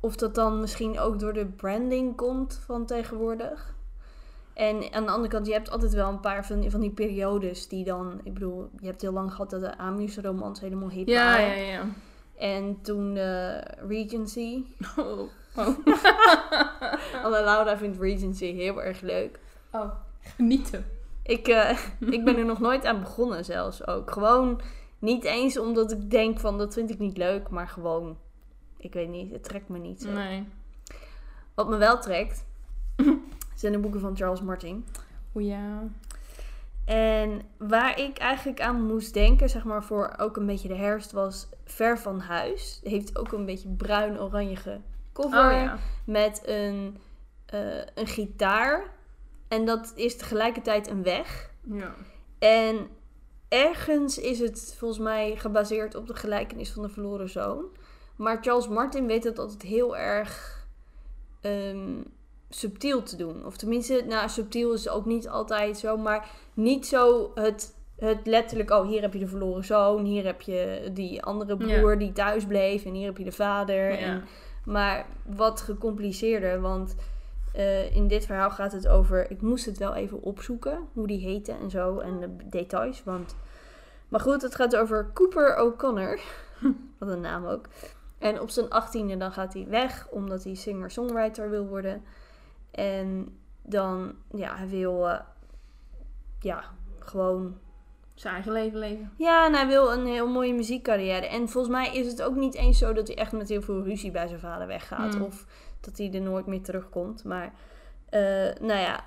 of 0.00 0.16
dat 0.16 0.34
dan 0.34 0.60
misschien 0.60 0.98
ook 0.98 1.18
door 1.18 1.32
de 1.32 1.46
branding 1.46 2.16
komt 2.16 2.60
van 2.64 2.86
tegenwoordig. 2.86 3.74
En 4.54 4.92
aan 4.92 5.04
de 5.04 5.10
andere 5.10 5.28
kant, 5.28 5.46
je 5.46 5.52
hebt 5.52 5.70
altijd 5.70 5.92
wel 5.92 6.08
een 6.08 6.20
paar 6.20 6.46
van 6.46 6.60
die, 6.60 6.70
van 6.70 6.80
die 6.80 6.90
periodes 6.90 7.68
die 7.68 7.84
dan... 7.84 8.20
Ik 8.24 8.34
bedoel, 8.34 8.70
je 8.80 8.86
hebt 8.86 9.00
heel 9.00 9.12
lang 9.12 9.30
gehad 9.30 9.50
dat 9.50 9.60
de 9.60 9.78
Amusromans 9.78 10.60
helemaal 10.60 10.90
hip 10.90 11.06
Ja, 11.08 11.24
waren. 11.24 11.46
ja, 11.58 11.72
ja. 11.72 11.84
En 12.36 12.78
toen 12.82 13.14
de 13.14 13.60
Regency. 13.88 14.64
Oh, 14.96 15.20
oh. 15.56 15.78
Anna 17.24 17.42
Laura 17.42 17.76
vindt 17.76 18.00
Regency 18.00 18.52
heel 18.54 18.82
erg 18.82 19.00
leuk. 19.00 19.38
oh. 19.72 19.90
genieten. 20.20 20.84
Ik, 21.30 21.48
eh, 21.48 21.78
ik 22.16 22.24
ben 22.24 22.36
er 22.36 22.44
nog 22.44 22.60
nooit 22.60 22.84
aan 22.84 23.00
begonnen 23.00 23.44
zelfs 23.44 23.86
ook. 23.86 24.10
Gewoon 24.10 24.60
niet 24.98 25.24
eens 25.24 25.58
omdat 25.58 25.92
ik 25.92 26.10
denk 26.10 26.40
van 26.40 26.58
dat 26.58 26.74
vind 26.74 26.90
ik 26.90 26.98
niet 26.98 27.16
leuk, 27.16 27.48
maar 27.48 27.68
gewoon... 27.68 28.18
Ik 28.76 28.92
weet 28.92 29.08
niet, 29.08 29.32
het 29.32 29.44
trekt 29.44 29.68
me 29.68 29.78
niet 29.78 30.02
zo. 30.02 30.10
Nee. 30.10 30.48
Wat 31.54 31.68
me 31.68 31.76
wel 31.76 31.98
trekt, 31.98 32.44
zijn 33.54 33.72
de 33.72 33.78
boeken 33.78 34.00
van 34.00 34.16
Charles 34.16 34.42
Martin. 34.42 34.86
O 35.32 35.40
ja. 35.40 35.82
En 36.84 37.42
waar 37.58 38.00
ik 38.00 38.18
eigenlijk 38.18 38.60
aan 38.60 38.86
moest 38.86 39.14
denken, 39.14 39.48
zeg 39.48 39.64
maar 39.64 39.84
voor 39.84 40.14
ook 40.18 40.36
een 40.36 40.46
beetje 40.46 40.68
de 40.68 40.76
herfst, 40.76 41.12
was 41.12 41.48
Ver 41.64 41.98
van 41.98 42.20
Huis. 42.20 42.80
Heeft 42.82 43.18
ook 43.18 43.32
een 43.32 43.46
beetje 43.46 43.68
bruin-oranjige 43.68 44.80
cover 45.12 45.46
Oh 45.46 45.52
ja. 45.52 45.78
met 46.04 46.42
een, 46.44 46.96
eh, 47.46 47.84
een 47.94 48.06
gitaar. 48.06 48.98
En 49.50 49.64
dat 49.64 49.92
is 49.94 50.16
tegelijkertijd 50.16 50.88
een 50.88 51.02
weg. 51.02 51.50
Ja. 51.70 51.94
En 52.38 52.88
ergens 53.48 54.18
is 54.18 54.38
het 54.38 54.74
volgens 54.78 55.00
mij 55.00 55.36
gebaseerd 55.36 55.94
op 55.94 56.06
de 56.06 56.14
gelijkenis 56.14 56.70
van 56.70 56.82
de 56.82 56.88
verloren 56.88 57.28
zoon. 57.28 57.64
Maar 58.16 58.38
Charles 58.40 58.68
Martin 58.68 59.06
weet 59.06 59.24
het 59.24 59.38
altijd 59.38 59.62
heel 59.62 59.96
erg 59.96 60.64
ehm, 61.40 62.02
subtiel 62.48 63.02
te 63.02 63.16
doen. 63.16 63.46
Of 63.46 63.56
tenminste, 63.56 64.04
nou, 64.08 64.28
subtiel 64.28 64.72
is 64.72 64.88
ook 64.88 65.04
niet 65.04 65.28
altijd 65.28 65.78
zo, 65.78 65.96
maar 65.96 66.30
niet 66.54 66.86
zo 66.86 67.30
het, 67.34 67.74
het 67.96 68.26
letterlijk, 68.26 68.70
oh, 68.70 68.86
hier 68.86 69.00
heb 69.00 69.12
je 69.12 69.18
de 69.18 69.26
verloren 69.26 69.64
zoon, 69.64 70.04
hier 70.04 70.24
heb 70.24 70.40
je 70.40 70.90
die 70.92 71.22
andere 71.22 71.56
broer 71.56 71.98
die 71.98 72.12
thuis 72.12 72.46
bleef 72.46 72.84
en 72.84 72.94
hier 72.94 73.06
heb 73.06 73.18
je 73.18 73.24
de 73.24 73.32
vader. 73.32 73.90
Ja. 73.90 73.98
En, 73.98 74.24
maar 74.64 75.06
wat 75.26 75.60
gecompliceerder, 75.60 76.60
want 76.60 76.96
eh, 77.52 77.94
in 77.94 78.08
dit 78.08 78.26
verhaal 78.26 78.50
gaat 78.50 78.72
het 78.72 78.88
over, 78.88 79.30
ik 79.30 79.40
moest 79.42 79.66
het 79.66 79.78
wel 79.78 79.94
even 79.94 80.22
opzoeken, 80.22 80.78
hoe 80.92 81.06
die 81.06 81.20
heette 81.20 81.52
en 81.52 81.70
zo 81.70 81.98
en 81.98 82.20
de 82.20 82.36
details, 82.48 83.04
want... 83.04 83.36
Maar 84.08 84.20
goed, 84.20 84.42
het 84.42 84.54
gaat 84.54 84.76
over 84.76 85.10
Cooper 85.12 85.56
O'Connor. 85.56 86.20
Wat 86.98 87.08
een 87.08 87.20
naam 87.20 87.46
ook. 87.46 87.66
En 88.18 88.40
op 88.40 88.50
zijn 88.50 88.70
achttiende 88.70 89.16
dan 89.16 89.32
gaat 89.32 89.54
hij 89.54 89.66
weg, 89.68 90.08
omdat 90.10 90.44
hij 90.44 90.54
singer-songwriter 90.54 91.50
wil 91.50 91.66
worden. 91.66 92.02
En 92.70 93.38
dan, 93.62 94.14
ja, 94.34 94.56
hij 94.56 94.68
wil, 94.68 95.08
eh, 95.08 95.20
ja, 96.40 96.64
gewoon... 96.98 97.58
Zijn 98.14 98.34
eigen 98.34 98.52
leven 98.52 98.78
leven. 98.78 99.12
Ja, 99.16 99.46
en 99.46 99.54
hij 99.54 99.66
wil 99.66 99.92
een 99.92 100.06
heel 100.06 100.28
mooie 100.28 100.54
muziekcarrière. 100.54 101.26
En 101.26 101.48
volgens 101.48 101.74
mij 101.74 101.94
is 101.96 102.06
het 102.06 102.22
ook 102.22 102.34
niet 102.34 102.54
eens 102.54 102.78
zo 102.78 102.92
dat 102.92 103.06
hij 103.06 103.16
echt 103.16 103.32
met 103.32 103.48
heel 103.48 103.62
veel 103.62 103.82
ruzie 103.82 104.10
bij 104.10 104.26
zijn 104.26 104.40
vader 104.40 104.66
weggaat. 104.66 105.14
Hmm. 105.14 105.22
Of 105.22 105.46
dat 105.80 105.98
hij 105.98 106.12
er 106.12 106.20
nooit 106.20 106.46
meer 106.46 106.62
terugkomt. 106.62 107.24
Maar, 107.24 107.52
eh, 108.08 108.20
nou 108.60 108.80
ja, 108.80 109.04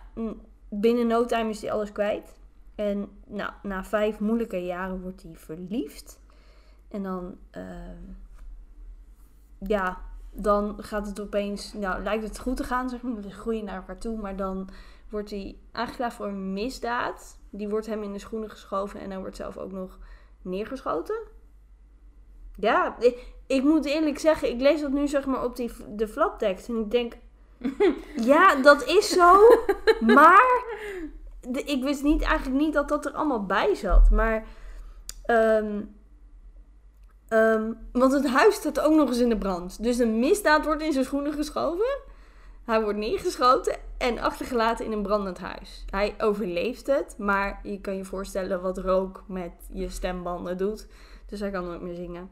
binnen 0.70 1.08
no 1.08 1.26
time 1.26 1.50
is 1.50 1.62
hij 1.62 1.72
alles 1.72 1.92
kwijt. 1.92 2.40
En 2.76 3.10
nou, 3.28 3.52
na 3.64 3.84
vijf 3.84 4.20
moeilijke 4.20 4.64
jaren 4.66 5.02
wordt 5.02 5.24
hij 5.24 5.36
verliefd. 5.36 6.22
En 6.88 7.04
dan, 7.04 7.38
ehm, 7.52 8.02
ja, 9.58 10.02
dan 10.32 10.84
gaat 10.84 11.08
het 11.08 11.20
opeens, 11.20 11.74
nou, 11.74 12.04
lijkt 12.04 12.24
het 12.24 12.40
goed 12.40 12.58
te 12.58 12.64
gaan, 12.64 12.90
zeg 12.90 13.02
maar. 13.02 13.22
We 13.22 13.32
groeien 13.32 13.66
naar 13.66 13.76
elkaar 13.76 14.00
toe. 14.00 14.18
Maar 14.18 14.36
dan 14.36 14.70
wordt 15.10 15.30
hij 15.30 15.58
aangeklaagd 15.72 16.16
voor 16.16 16.28
een 16.28 16.54
misdaad. 16.54 17.40
Die 17.50 17.70
wordt 17.70 17.86
hem 17.86 18.04
in 18.04 18.14
de 18.14 18.20
schoenen 18.20 18.50
geschoven 18.50 19.00
en 19.00 19.10
hij 19.10 19.20
wordt 19.20 19.36
zelf 19.36 19.58
ook 19.58 19.72
nog 19.72 20.00
neergeschoten. 20.42 21.22
Ja, 22.56 22.96
ik, 23.54 23.63
moet 23.63 23.86
eerlijk 23.86 24.20
zeggen, 24.20 24.50
ik 24.50 24.62
lees 24.62 24.82
dat 24.82 24.92
nu 24.92 25.08
zeg 25.08 25.26
maar 25.26 25.44
op 25.44 25.56
die, 25.56 25.72
de 25.88 26.08
flaptekst. 26.08 26.70
En 26.70 26.80
ik 26.80 26.92
denk, 26.92 27.13
ja, 28.32 28.56
dat 28.56 28.86
is 28.86 29.10
zo. 29.10 29.39
Maar 30.00 30.63
de, 31.42 31.63
ik 31.63 31.84
wist 31.84 32.04
niet, 32.04 32.22
eigenlijk 32.22 32.62
niet 32.62 32.74
dat 32.74 32.89
dat 32.89 33.06
er 33.06 33.13
allemaal 33.13 33.46
bij 33.46 33.76
zat. 33.76 34.10
Maar, 34.10 34.46
ehm, 35.26 35.82
ehm, 37.28 37.72
want 37.92 38.13
het 38.13 38.28
huis 38.28 38.56
staat 38.56 38.80
ook 38.80 38.96
nog 38.96 39.08
eens 39.08 39.20
in 39.20 39.30
de 39.30 39.38
brand. 39.38 39.84
Dus 39.84 39.98
een 39.98 40.20
misdaad 40.20 40.66
wordt 40.66 40.82
in 40.82 40.94
zijn 40.94 41.06
schoenen 41.06 41.34
geschoven. 41.34 42.02
Hij 42.66 42.82
wordt 42.82 42.98
neergeschoten 42.98 43.76
en 43.98 44.20
achtergelaten 44.20 44.86
in 44.86 44.92
een 44.92 45.02
brandend 45.02 45.39
huis. 45.39 45.86
Hij 45.89 46.16
overleeft 46.18 46.88
het, 46.88 47.16
maar 47.18 47.60
je 47.63 47.82
kan 47.82 47.96
je 47.96 48.06
voorstellen 48.06 48.62
wat 48.62 48.78
rook 48.78 49.24
met 49.28 49.52
je 49.72 49.89
stembanden 49.89 50.58
doet. 50.58 50.88
Dus 51.26 51.39
hij 51.39 51.52
kan 51.52 51.66
nooit 51.66 51.82
meer 51.82 51.96
zingen. 51.96 52.30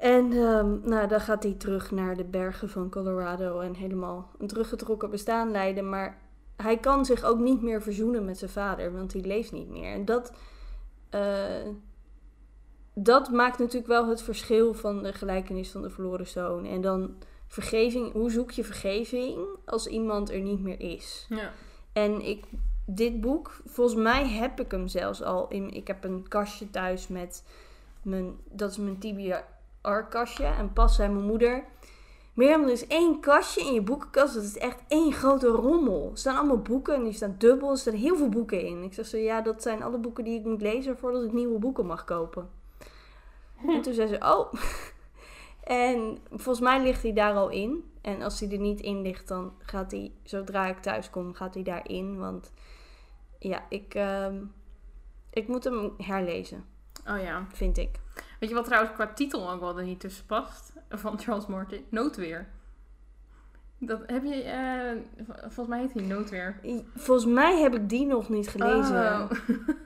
En 0.00 0.32
ehm, 0.32 0.88
nou, 0.88 1.08
dan 1.08 1.20
gaat 1.20 1.42
hij 1.42 1.52
terug 1.52 1.90
naar 1.90 2.16
de 2.16 2.24
bergen 2.24 2.68
van 2.68 2.90
Colorado 2.90 3.60
en 3.60 3.74
helemaal 3.74 4.30
een 4.38 4.46
teruggetrokken 4.46 5.10
bestaan 5.10 5.50
leiden. 5.50 5.88
Maar 5.88 6.18
hij 6.56 6.76
kan 6.78 7.04
zich 7.04 7.24
ook 7.24 7.38
niet 7.38 7.62
meer 7.62 7.82
verzoenen 7.82 8.24
met 8.24 8.38
zijn 8.38 8.50
vader, 8.50 8.92
want 8.92 9.12
hij 9.12 9.22
leeft 9.22 9.52
niet 9.52 9.68
meer. 9.68 9.92
En 9.92 10.04
dat, 10.04 10.32
eh, 11.10 11.66
dat 12.94 13.30
maakt 13.30 13.58
natuurlijk 13.58 13.86
wel 13.86 14.08
het 14.08 14.22
verschil 14.22 14.74
van 14.74 15.02
de 15.02 15.12
gelijkenis 15.12 15.70
van 15.70 15.82
de 15.82 15.90
verloren 15.90 16.26
zoon. 16.26 16.64
En 16.64 16.80
dan 16.80 17.14
vergeving, 17.46 18.12
hoe 18.12 18.30
zoek 18.30 18.50
je 18.50 18.64
vergeving 18.64 19.38
als 19.64 19.86
iemand 19.86 20.30
er 20.30 20.40
niet 20.40 20.60
meer 20.60 20.80
is? 20.80 21.26
Ja. 21.28 21.52
En 21.92 22.20
ik, 22.20 22.44
dit 22.86 23.20
boek, 23.20 23.60
volgens 23.64 24.02
mij 24.02 24.28
heb 24.28 24.60
ik 24.60 24.70
hem 24.70 24.88
zelfs 24.88 25.22
al 25.22 25.48
in. 25.48 25.70
Ik 25.70 25.86
heb 25.86 26.04
een 26.04 26.28
kastje 26.28 26.70
thuis 26.70 27.08
met 27.08 27.44
mijn, 28.02 28.36
dat 28.50 28.70
is 28.70 28.76
mijn 28.76 28.98
TBR-kastje. 29.86 30.44
En 30.44 30.72
pas 30.72 30.94
zei 30.94 31.12
mijn 31.12 31.24
moeder. 31.24 31.64
Mirjam, 32.32 32.62
er 32.62 32.70
is 32.70 32.86
één 32.86 33.20
kastje 33.20 33.60
in 33.60 33.72
je 33.72 33.82
boekenkast. 33.82 34.34
Dat 34.34 34.42
is 34.42 34.58
echt 34.58 34.82
één 34.88 35.12
grote 35.12 35.48
rommel. 35.48 36.10
Er 36.12 36.18
staan 36.18 36.36
allemaal 36.36 36.62
boeken 36.62 36.94
en 36.94 37.02
die 37.02 37.12
staan 37.12 37.34
dubbel. 37.38 37.70
Er 37.70 37.78
staan 37.78 37.94
heel 37.94 38.16
veel 38.16 38.28
boeken 38.28 38.60
in. 38.60 38.82
Ik 38.82 38.94
zeg 38.94 39.06
zo, 39.06 39.16
ja, 39.16 39.40
dat 39.40 39.62
zijn 39.62 39.82
alle 39.82 39.98
boeken 39.98 40.24
die 40.24 40.38
ik 40.38 40.44
moet 40.44 40.60
lezen 40.60 40.98
voordat 40.98 41.24
ik 41.24 41.32
nieuwe 41.32 41.58
boeken 41.58 41.86
mag 41.86 42.04
kopen. 42.04 42.48
En 43.74 43.82
toen 43.82 43.94
zei 43.94 44.08
ze, 44.08 44.18
oh. 44.18 44.52
En 45.64 46.18
volgens 46.28 46.60
mij 46.60 46.82
ligt 46.82 47.02
hij 47.02 47.12
daar 47.12 47.34
al 47.34 47.48
in. 47.48 47.90
En 48.00 48.22
als 48.22 48.40
hij 48.40 48.50
er 48.50 48.58
niet 48.58 48.80
in 48.80 49.02
ligt, 49.02 49.28
dan 49.28 49.52
gaat 49.58 49.90
hij, 49.90 50.12
zodra 50.22 50.66
ik 50.66 50.78
thuis 50.78 51.10
kom, 51.10 51.34
gaat 51.34 51.54
hij 51.54 51.62
daarin. 51.62 52.18
Want 52.18 52.52
ja, 53.38 53.64
ik, 53.68 53.94
ehm, 53.94 54.44
ik 55.30 55.48
moet 55.48 55.64
hem 55.64 55.92
herlezen, 55.98 56.64
Oh 57.08 57.20
ja. 57.22 57.46
vind 57.52 57.78
ik. 57.78 58.00
Weet 58.40 58.48
je 58.48 58.54
wat 58.54 58.64
trouwens 58.64 58.92
qua 58.94 59.06
titel 59.06 59.50
ook 59.50 59.60
wel 59.60 59.78
er 59.78 59.84
niet 59.84 60.00
tussen 60.00 60.26
past? 60.26 60.72
Van 60.90 61.18
Charles 61.18 61.46
Martin. 61.46 61.84
Noodweer. 61.90 62.48
Dat 63.78 64.00
heb 64.06 64.24
je... 64.24 64.42
eh, 64.42 64.90
volgens 65.40 65.66
mij 65.68 65.80
heet 65.80 65.92
hij 65.94 66.02
Noodweer. 66.02 66.60
Volgens 66.96 67.26
mij 67.32 67.60
heb 67.60 67.74
ik 67.74 67.88
die 67.88 68.06
nog 68.06 68.28
niet 68.28 68.48
gelezen. 68.48 68.96
Oh. 68.96 69.30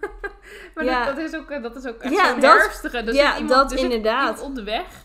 maar 0.75 0.85
Ja. 0.85 1.05
dat, 1.05 1.17
dat 1.17 1.25
is 1.25 1.35
ook, 1.37 1.51
eh, 1.51 1.63
dat 1.63 1.77
is 1.77 1.87
ook 1.87 1.99
echt 1.99 2.15
Ja, 2.15 2.29
zo'n 2.31 2.41
dat- 2.41 2.53
herfstige. 2.59 3.03
Dus 3.05 3.17
ja, 3.17 3.33
iemand, 3.39 3.49
dat 3.49 3.71
zit 3.71 3.81
inderdaad. 3.81 4.41
op 4.41 4.55
de 4.55 4.63
weg. 4.65 5.05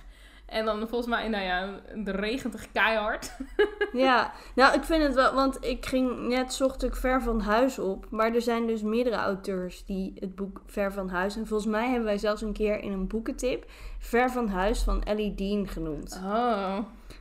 En 0.55 0.65
dan 0.65 0.79
volgens 0.79 1.09
mij, 1.09 1.27
nou 1.27 1.43
ja, 1.43 1.79
de 1.95 2.11
regent 2.11 2.71
keihard. 2.71 3.31
Ja, 3.93 4.31
nou 4.55 4.75
ik 4.75 4.83
vind 4.83 5.03
het 5.03 5.13
wel, 5.13 5.33
want 5.33 5.65
ik 5.65 5.85
ging 5.85 6.27
net 6.27 6.53
zocht 6.53 6.83
ik 6.83 6.95
Ver 6.95 7.21
van 7.21 7.41
Huis 7.41 7.79
op. 7.79 8.05
Maar 8.09 8.33
er 8.33 8.41
zijn 8.41 8.67
dus 8.67 8.81
meerdere 8.81 9.15
auteurs 9.15 9.85
die 9.85 10.13
het 10.19 10.35
boek 10.35 10.61
Ver 10.65 10.93
van 10.93 11.09
Huis. 11.09 11.35
En 11.35 11.47
volgens 11.47 11.69
mij 11.69 11.85
hebben 11.87 12.05
wij 12.05 12.17
zelfs 12.17 12.41
een 12.41 12.53
keer 12.53 12.79
in 12.79 12.91
een 12.91 13.07
boekentip 13.07 13.65
Ver 13.99 14.31
van 14.31 14.47
Huis 14.47 14.81
van 14.83 15.03
Ellie 15.03 15.35
Dean 15.35 15.67
genoemd. 15.67 16.21
Oh. 16.23 16.77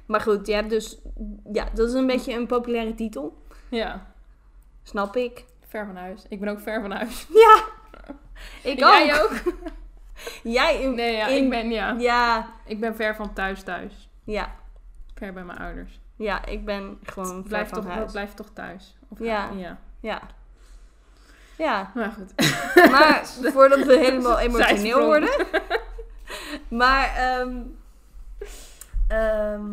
Maar 0.07 0.21
goed, 0.21 0.47
je 0.47 0.55
hebt 0.55 0.71
dus, 0.71 0.99
ja, 1.53 1.69
dat 1.75 1.89
is 1.89 1.95
een 1.95 2.07
beetje 2.07 2.33
een 2.33 2.47
populaire 2.47 2.95
titel. 2.95 3.43
Ja, 3.69 4.07
Snap 4.83 5.17
ik. 5.17 5.45
ver 5.69 5.87
van 5.87 5.97
huis. 5.97 6.25
Ik 6.29 6.41
ben 6.41 6.49
ook 6.49 6.61
ver 6.61 6.81
van 6.81 6.91
huis. 6.91 7.27
Ja, 7.29 7.65
ik 8.71 8.85
ook. 8.85 8.91
Jij 8.91 9.23
ook? 9.23 9.33
Jij 10.43 10.81
in, 10.83 10.95
Nee, 10.95 11.17
ja, 11.17 11.27
in- 11.27 11.45
ik 11.45 11.51
ben, 11.51 11.71
ja. 11.71 11.95
Ja, 11.99 12.47
Ik 12.67 12.81
ben 12.81 12.95
ver 12.97 13.15
van 13.15 13.33
thuis 13.33 13.63
thuis. 13.63 14.09
ja, 14.25 14.55
Ver 15.15 15.33
bij 15.33 15.45
mijn 15.45 15.59
ouders. 15.59 16.01
ja, 16.17 16.45
ik 16.47 16.65
ben 16.65 16.99
gewoon 17.03 17.27
ver 17.27 17.43
Blijf 17.43 17.69
van 17.69 17.83
toch, 17.83 17.93
huis. 17.93 18.13
blijf 18.13 18.35
toch 18.35 18.49
thuis. 18.53 18.97
Of 19.09 19.19
Ja. 19.19 19.51
ja. 19.57 19.79
Ja. 20.01 20.21
Ja, 21.59 21.91
Maar 21.95 22.11
goed. 22.13 22.33
maar 22.91 23.27
voordat 23.55 23.83
we 23.87 23.97
helemaal 23.99 24.39
emotioneel 24.39 25.05
worden. 25.05 25.31
Maar, 26.69 27.15
ehm 27.17 27.57
ehm, 29.09 29.71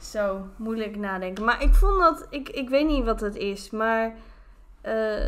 zo, 0.00 0.46
moeilijk 0.56 0.96
nadenken. 0.96 1.44
Maar 1.44 1.62
ik 1.62 1.74
vond 1.74 1.98
dat, 2.00 2.26
ik, 2.30 2.48
ik 2.48 2.68
weet 2.68 2.86
niet 2.86 3.04
wat 3.04 3.20
het 3.20 3.36
is, 3.36 3.70
maar 3.70 4.12
eh, 4.80 5.24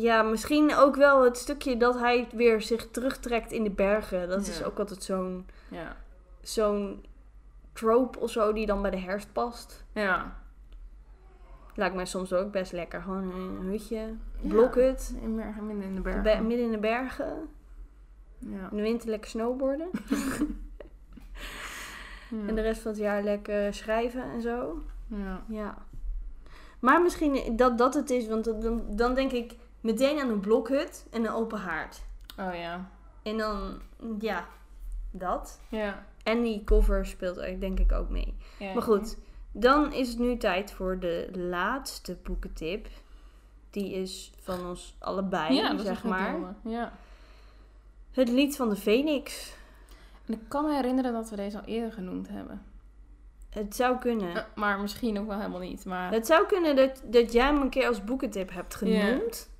ja, 0.00 0.22
misschien 0.22 0.74
ook 0.76 0.96
wel 0.96 1.24
het 1.24 1.36
stukje 1.36 1.76
dat 1.76 1.98
hij 1.98 2.28
weer 2.32 2.62
zich 2.62 2.90
terugtrekt 2.90 3.52
in 3.52 3.64
de 3.64 3.70
bergen. 3.70 4.28
Dat 4.28 4.46
is 4.46 4.58
Ja. 4.58 4.64
ook 4.64 4.78
altijd 4.78 5.02
zo'n 5.02 5.46
Ja. 5.68 5.96
zo'n 6.40 7.04
trope 7.72 8.18
of 8.20 8.30
zo 8.30 8.52
die 8.52 8.66
dan 8.66 8.82
bij 8.82 8.90
de 8.90 8.98
herfst 8.98 9.32
past. 9.32 9.84
Ja. 9.92 10.40
Lijkt 11.74 11.94
mij 11.94 12.06
soms 12.06 12.32
ook 12.32 12.50
best 12.52 12.72
lekker. 12.72 13.02
Gewoon 13.02 13.32
een 13.32 13.66
hutje, 13.70 14.14
blokhut, 14.40 15.14
In 15.20 15.36
bergen, 15.36 15.66
midden 15.66 15.84
in 15.86 15.94
de 15.94 16.00
bergen. 16.00 16.22
be- 16.22 16.40
midden 16.46 16.66
in 16.66 16.72
de 16.72 16.78
bergen. 16.78 17.48
ja. 18.38 18.68
In 18.70 18.76
de 18.76 18.82
winter 18.82 19.08
lekker 19.08 19.30
snowboarden. 19.30 19.88
Ja. 22.30 22.48
En 22.48 22.54
de 22.54 22.60
rest 22.60 22.80
van 22.82 22.90
het 22.90 23.00
jaar 23.00 23.22
lekker 23.22 23.74
schrijven 23.74 24.22
en 24.22 24.40
zo. 24.42 24.82
ja. 25.06 25.42
Ja. 25.48 25.74
Maar 26.80 27.02
misschien 27.02 27.56
dat 27.56 27.78
dat 27.78 27.94
het 27.94 28.10
is, 28.10 28.28
want 28.28 28.44
dan, 28.44 28.82
dan 28.88 29.14
denk 29.14 29.32
ik 29.32 29.52
meteen 29.82 30.20
aan 30.20 30.28
een 30.28 30.40
blokhut 30.40 31.06
en 31.10 31.24
een 31.24 31.32
open 31.32 31.58
haard. 31.58 32.02
Oh 32.38 32.54
ja. 32.54 32.90
En 33.22 33.36
dan, 33.38 33.80
ja, 34.18 34.46
dat. 35.10 35.60
Ja. 35.68 36.06
En 36.22 36.42
die 36.42 36.64
cover 36.64 37.06
speelt 37.06 37.36
er 37.36 37.60
denk 37.60 37.78
ik 37.78 37.92
ook 37.92 38.08
mee. 38.08 38.36
ja. 38.58 38.72
Maar 38.72 38.82
goed, 38.82 39.16
dan 39.52 39.92
is 39.92 40.08
het 40.08 40.18
nu 40.18 40.36
tijd 40.36 40.72
voor 40.72 40.98
de 40.98 41.28
laatste 41.34 42.16
boekentip. 42.22 42.88
Die 43.70 43.92
is 43.92 44.32
van 44.40 44.66
ons 44.66 44.96
allebei, 44.98 45.54
Ja, 45.54 45.70
dat 45.70 45.80
is 45.80 45.86
zeg 45.86 46.04
maar. 46.04 46.54
Ja. 46.64 46.92
Het 48.12 48.28
lied 48.28 48.56
van 48.56 48.68
de 48.68 48.76
Phoenix. 48.76 49.54
En 50.26 50.34
ik 50.34 50.40
kan 50.48 50.64
me 50.64 50.74
herinneren 50.74 51.12
dat 51.12 51.30
we 51.30 51.36
deze 51.36 51.58
al 51.58 51.64
eerder 51.64 51.92
genoemd 51.92 52.28
hebben. 52.28 52.62
Het 53.50 53.76
zou 53.76 53.98
kunnen. 53.98 54.36
Eh, 54.36 54.42
Maar 54.54 54.80
misschien 54.80 55.18
ook 55.18 55.26
wel 55.26 55.36
helemaal 55.38 55.60
niet. 55.60 55.84
Maar 55.84 56.12
Het 56.12 56.26
zou 56.26 56.46
kunnen 56.46 56.76
dat, 56.76 57.02
dat 57.04 57.32
jij 57.32 57.44
hem 57.44 57.60
een 57.60 57.70
keer 57.70 57.86
als 57.86 58.04
boekentip 58.04 58.52
hebt 58.52 58.74
genoemd. 58.74 59.50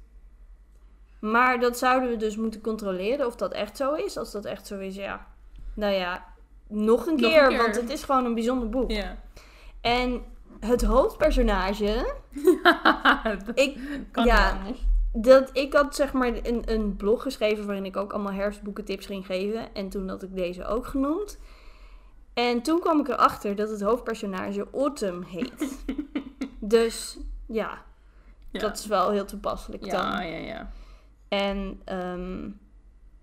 Maar 1.23 1.61
dat 1.61 1.79
zouden 1.79 2.09
we 2.11 2.17
dus 2.17 2.37
moeten 2.37 2.61
controleren 2.61 3.27
of 3.27 3.37
dat 3.37 3.53
echt 3.53 3.77
zo 3.77 3.95
is. 3.95 4.17
Als 4.17 4.33
dat 4.33 4.45
echt 4.45 4.67
zo 4.67 4.79
is, 4.79 4.95
ja. 4.95 5.27
Nou 5.75 5.93
ja, 5.93 6.25
nog 6.69 7.07
een 7.07 7.17
Nog 7.21 7.31
keer, 7.31 7.43
een 7.43 7.49
keer. 7.49 7.59
want 7.59 7.77
het 7.77 7.91
is 7.91 8.03
gewoon 8.03 8.25
een 8.25 8.35
bijzonder 8.35 8.69
boek. 8.69 8.91
ja. 8.91 9.17
En 9.81 10.23
het 10.61 10.83
hoofdpersonage, 10.83 12.15
dat 13.23 13.59
ik, 13.65 13.79
kan 14.11 14.25
ja, 14.25 14.59
dat, 15.13 15.51
ik 15.53 15.73
had 15.73 15.95
zeg 15.95 16.13
maar 16.13 16.29
een, 16.43 16.63
een 16.73 16.97
blog 16.97 17.23
geschreven 17.23 17.67
waarin 17.67 17.85
ik 17.85 17.97
ook 17.97 18.13
allemaal 18.13 18.33
herfstboekentips 18.33 19.07
ging 19.07 19.27
geven. 19.27 19.75
En 19.75 19.89
toen 19.89 20.09
had 20.09 20.23
ik 20.23 20.35
deze 20.37 20.65
ook 20.65 20.87
genoemd. 20.87 21.39
En 22.35 22.63
toen 22.63 22.81
kwam 22.81 23.01
ik 23.01 23.09
erachter 23.09 23.57
dat 23.57 23.71
het 23.71 23.81
hoofdpersonage 23.81 24.67
Autumn 24.73 25.23
heet. 25.25 25.85
dus 26.61 27.19
ja, 27.47 27.83
Ja. 28.51 28.61
dat 28.61 28.79
is 28.79 28.87
wel 28.87 29.11
heel 29.11 29.25
toepasselijk 29.25 29.85
ja, 29.85 29.93
dan. 30.17 30.27
ja, 30.27 30.37
ja. 30.37 30.71
En 31.41 31.81
ehm, 31.85 32.45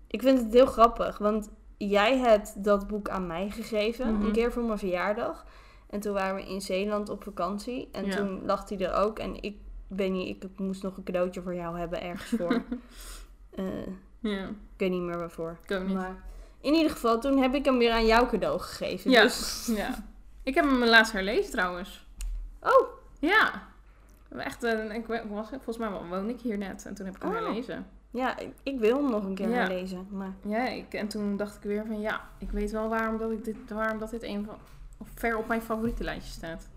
ik 0.06 0.22
vind 0.22 0.38
het 0.40 0.52
heel 0.52 0.66
grappig, 0.66 1.18
want 1.18 1.50
jij 1.76 2.18
hebt 2.18 2.64
dat 2.64 2.86
boek 2.86 3.08
aan 3.08 3.26
mij 3.26 3.50
gegeven, 3.50 4.12
Mhm. 4.14 4.24
een 4.26 4.32
keer 4.32 4.52
voor 4.52 4.62
mijn 4.62 4.78
verjaardag. 4.78 5.44
En 5.90 6.00
toen 6.00 6.12
waren 6.12 6.34
we 6.34 6.48
in 6.50 6.60
Zeeland 6.60 7.08
op 7.08 7.22
vakantie 7.22 7.88
en 7.92 8.04
Ja. 8.06 8.16
toen 8.16 8.44
lag 8.44 8.68
hij 8.68 8.78
er 8.78 8.92
ook. 8.94 9.18
En 9.18 9.42
ik 9.42 9.56
ben 9.88 10.12
niet, 10.12 10.44
ik 10.44 10.58
moest 10.58 10.82
nog 10.82 10.96
een 10.96 11.04
cadeautje 11.04 11.42
voor 11.42 11.54
jou 11.54 11.78
hebben 11.78 12.02
ergens 12.02 12.28
voor. 12.40 12.62
Eh, 13.50 13.64
Ja, 14.20 14.44
ik 14.48 14.54
weet 14.76 14.90
niet 14.90 15.02
meer 15.02 15.18
waarvoor. 15.18 15.58
ik 15.66 15.76
ook 15.76 15.82
niet. 15.86 15.94
Maar 15.96 16.22
in 16.60 16.74
ieder 16.74 16.90
geval, 16.90 17.20
toen 17.20 17.38
heb 17.38 17.54
ik 17.54 17.64
hem 17.64 17.78
weer 17.78 17.92
aan 17.92 18.06
jou 18.06 18.28
cadeau 18.28 18.58
gegeven. 18.60 19.10
Ja. 19.10 19.22
Dus, 19.22 19.66
ja. 19.76 19.94
Ik 20.42 20.54
heb 20.54 20.64
hem 20.64 20.84
laatst 20.84 21.12
herlezen 21.12 21.50
trouwens. 21.52 22.06
oh, 22.60 22.88
Ja. 23.20 23.68
Echt, 24.36 24.62
ik 24.64 25.06
wa- 25.06 25.26
was, 25.28 25.48
volgens 25.48 25.76
mij 25.78 25.90
woonde 25.90 26.32
ik 26.32 26.40
hier 26.40 26.58
net 26.58 26.86
en 26.86 26.94
toen 26.94 27.06
heb 27.06 27.16
ik 27.16 27.22
hem 27.22 27.30
Oh. 27.30 27.36
herlezen. 27.36 27.86
Ja, 28.10 28.38
ik, 28.38 28.52
ik 28.62 28.78
wil 28.78 28.96
hem 28.96 29.10
nog 29.10 29.24
een 29.24 29.34
keer 29.34 29.48
Ja. 29.48 29.54
herlezen. 29.54 30.06
Maar 30.10 30.32
Ja, 30.42 30.68
ik, 30.68 30.94
en 30.94 31.08
toen 31.08 31.36
dacht 31.36 31.56
ik 31.56 31.62
weer 31.62 31.86
van 31.86 32.00
ja, 32.00 32.28
ik 32.38 32.50
weet 32.50 32.70
wel 32.70 32.88
waarom 32.88 33.18
dat, 33.18 33.30
ik 33.30 33.44
dit, 33.44 33.56
waarom 33.68 33.98
dat 33.98 34.10
dit 34.10 34.22
een 34.22 34.44
van, 34.44 34.54
of 34.98 35.08
ver 35.14 35.36
op 35.36 35.48
mijn 35.48 35.62
favoriete 35.62 36.04
lijstje 36.04 36.32
staat. 36.32 36.68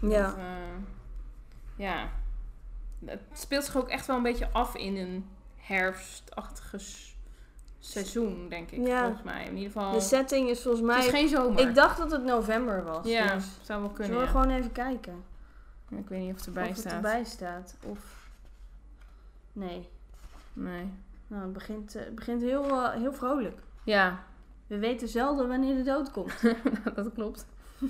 ja, 0.00 0.34
eh, 0.36 0.82
ja. 1.76 2.08
Het 3.04 3.20
speelt 3.32 3.64
zich 3.64 3.76
ook 3.76 3.88
echt 3.88 4.06
wel 4.06 4.16
een 4.16 4.22
beetje 4.22 4.48
af 4.52 4.76
in 4.76 4.96
een 4.96 5.26
herfstachtige 5.56 6.78
seizoen, 7.78 8.48
denk 8.48 8.70
ik. 8.70 8.86
Ja. 8.86 9.00
Volgens 9.02 9.22
mij. 9.22 9.44
In 9.44 9.56
ieder 9.56 9.72
geval. 9.72 9.92
de 9.92 10.00
setting 10.00 10.48
is 10.48 10.62
volgens 10.62 10.94
het 10.94 11.04
is 11.04 11.10
mij... 11.10 11.20
geen 11.20 11.28
zomer. 11.28 11.68
Ik 11.68 11.74
dacht 11.74 11.98
dat 11.98 12.10
het 12.10 12.24
november 12.24 12.84
was. 12.84 13.06
ja, 13.06 13.34
dus 13.34 13.44
zou 13.62 13.80
wel 13.80 13.90
kunnen. 13.90 14.06
zullen 14.06 14.20
we 14.32 14.32
ja. 14.32 14.40
gewoon 14.40 14.56
even 14.56 14.72
kijken? 14.72 15.24
Ik 15.88 16.08
weet 16.08 16.20
niet 16.20 16.30
of 16.30 16.36
het 16.36 16.46
erbij 16.46 16.62
of 16.62 16.68
het 16.68 16.78
staat. 16.78 16.92
erbij 16.92 17.24
staat. 17.24 17.76
Of... 17.84 18.28
Nee. 19.52 19.88
Nee. 20.58 20.92
Nou, 21.26 21.42
het 21.42 21.52
begint, 21.52 21.94
eh, 21.94 22.04
het 22.04 22.14
begint 22.14 22.40
heel, 22.42 22.64
eh, 22.64 22.90
heel 22.92 23.12
vrolijk. 23.12 23.60
Ja, 23.84 24.24
We 24.66 24.78
weten 24.78 25.08
zelden 25.08 25.48
wanneer 25.48 25.74
de 25.76 25.82
dood 25.82 26.10
komt. 26.10 26.42
dat 26.94 27.12
klopt. 27.12 27.46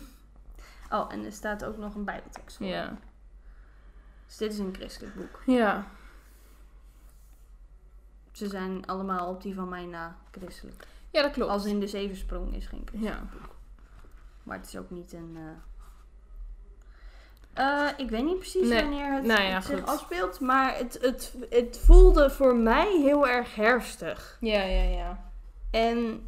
Oh, 0.90 1.12
en 1.12 1.24
er 1.24 1.32
staat 1.32 1.64
ook 1.64 1.76
nog 1.76 1.94
een 1.94 2.04
bijbeltekst 2.04 2.56
voor. 2.56 2.66
Ja. 2.66 2.96
Dus 4.26 4.36
dit 4.36 4.52
is 4.52 4.58
een 4.58 4.74
christelijk 4.74 5.14
boek. 5.14 5.42
Ja. 5.46 5.86
Ze 8.32 8.48
zijn 8.48 8.86
allemaal 8.86 9.28
op 9.28 9.42
die 9.42 9.54
van 9.54 9.68
mij 9.68 9.84
na 9.86 10.16
christelijk. 10.30 10.86
Ja, 11.10 11.22
dat 11.22 11.32
klopt. 11.32 11.50
Als 11.50 11.64
in 11.64 11.80
de 11.80 11.86
zevensprong 11.86 12.54
is 12.54 12.66
geen 12.66 12.82
christelijk 12.84 13.18
Ja. 13.20 13.28
boek. 13.32 13.54
Maar 14.42 14.56
het 14.56 14.66
is 14.66 14.76
ook 14.76 14.90
niet 14.90 15.12
een... 15.12 15.38
Eh, 17.58 17.88
ik 17.96 18.10
weet 18.10 18.24
niet 18.24 18.38
precies 18.38 18.68
Nee. 18.68 18.82
wanneer 18.82 19.12
het, 19.12 19.24
Nou 19.24 19.42
ja, 19.42 19.54
het 19.54 19.64
zich 19.64 19.86
afspeelt, 19.86 20.40
maar 20.40 20.76
het, 20.76 20.98
het, 21.00 21.34
het 21.50 21.80
voelde 21.84 22.30
voor 22.30 22.56
mij 22.56 23.00
heel 23.02 23.28
erg 23.28 23.54
herfstig. 23.54 24.36
Ja, 24.40 24.62
ja, 24.62 24.82
ja. 24.82 25.30
En 25.70 26.22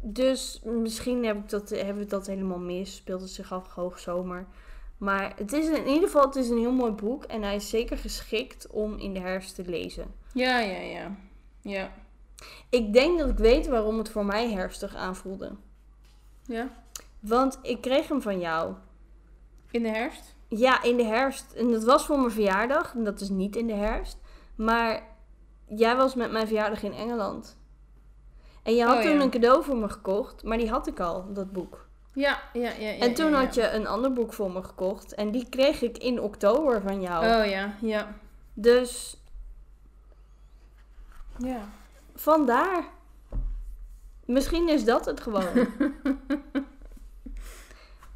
dus 0.00 0.60
misschien 0.64 1.24
heb 1.24 1.36
ik 1.36 1.48
dat, 1.48 1.70
hebben 1.70 1.96
we 1.96 2.06
dat 2.06 2.26
helemaal 2.26 2.58
mis. 2.58 2.96
Speelt 2.96 3.20
het 3.20 3.30
zich 3.30 3.52
af 3.52 3.68
hoogzomer. 3.68 4.46
Maar 4.98 5.32
het 5.36 5.52
is 5.52 5.68
in 5.68 5.86
ieder 5.86 6.02
geval 6.02 6.24
het 6.26 6.36
is 6.36 6.48
een 6.48 6.58
heel 6.58 6.72
mooi 6.72 6.92
boek. 6.92 7.24
En 7.24 7.42
hij 7.42 7.54
is 7.54 7.68
zeker 7.68 7.98
geschikt 7.98 8.66
om 8.66 8.98
in 8.98 9.14
de 9.14 9.20
herfst 9.20 9.54
te 9.54 9.64
lezen. 9.64 10.14
Ja, 10.32 10.58
ja, 10.58 10.78
ja. 10.78 11.16
Ja. 11.60 11.90
Ik 12.68 12.92
denk 12.92 13.18
dat 13.18 13.28
ik 13.28 13.38
weet 13.38 13.66
waarom 13.66 13.98
het 13.98 14.08
voor 14.10 14.24
mij 14.24 14.50
herfstig 14.50 14.94
aanvoelde. 14.94 15.52
Ja. 16.46 16.68
Want 17.20 17.58
ik 17.62 17.80
kreeg 17.80 18.08
hem 18.08 18.22
van 18.22 18.40
jou. 18.40 18.74
In 19.70 19.82
de 19.82 19.88
herfst? 19.88 20.34
Ja, 20.56 20.82
in 20.82 20.96
de 20.96 21.04
herfst. 21.04 21.52
En 21.52 21.70
dat 21.70 21.84
was 21.84 22.06
voor 22.06 22.18
mijn 22.18 22.30
verjaardag. 22.30 22.94
En 22.94 23.04
dat 23.04 23.20
is 23.20 23.28
niet 23.28 23.56
in 23.56 23.66
de 23.66 23.74
herfst. 23.74 24.18
Maar 24.54 25.02
jij 25.68 25.96
was 25.96 26.14
met 26.14 26.30
mijn 26.32 26.46
verjaardag 26.46 26.82
in 26.82 26.92
Engeland. 26.92 27.58
En 28.62 28.74
je 28.74 28.84
had 28.84 28.96
Oh, 28.96 29.02
toen 29.02 29.12
ja. 29.14 29.20
een 29.20 29.30
cadeau 29.30 29.64
voor 29.64 29.76
me 29.76 29.88
gekocht. 29.88 30.42
Maar 30.42 30.58
die 30.58 30.70
had 30.70 30.86
ik 30.86 31.00
al, 31.00 31.32
dat 31.32 31.52
boek. 31.52 31.86
Ja, 32.14 32.38
ja, 32.52 32.60
ja. 32.70 32.90
ja 32.90 32.98
En 32.98 33.14
toen 33.14 33.30
ja, 33.30 33.44
had 33.44 33.54
je 33.54 33.70
een 33.70 33.86
ander 33.86 34.12
boek 34.12 34.32
voor 34.32 34.50
me 34.50 34.62
gekocht. 34.62 35.14
En 35.14 35.30
die 35.30 35.48
kreeg 35.48 35.82
ik 35.82 35.98
in 35.98 36.20
oktober 36.20 36.80
van 36.82 37.00
jou. 37.00 37.24
Oh 37.24 37.50
ja, 37.50 37.74
ja. 37.80 38.14
Dus 38.54 39.16
Ja. 41.38 41.60
vandaar. 42.14 42.84
Misschien 44.26 44.68
is 44.68 44.84
dat 44.84 45.04
het 45.04 45.20
gewoon. 45.20 45.44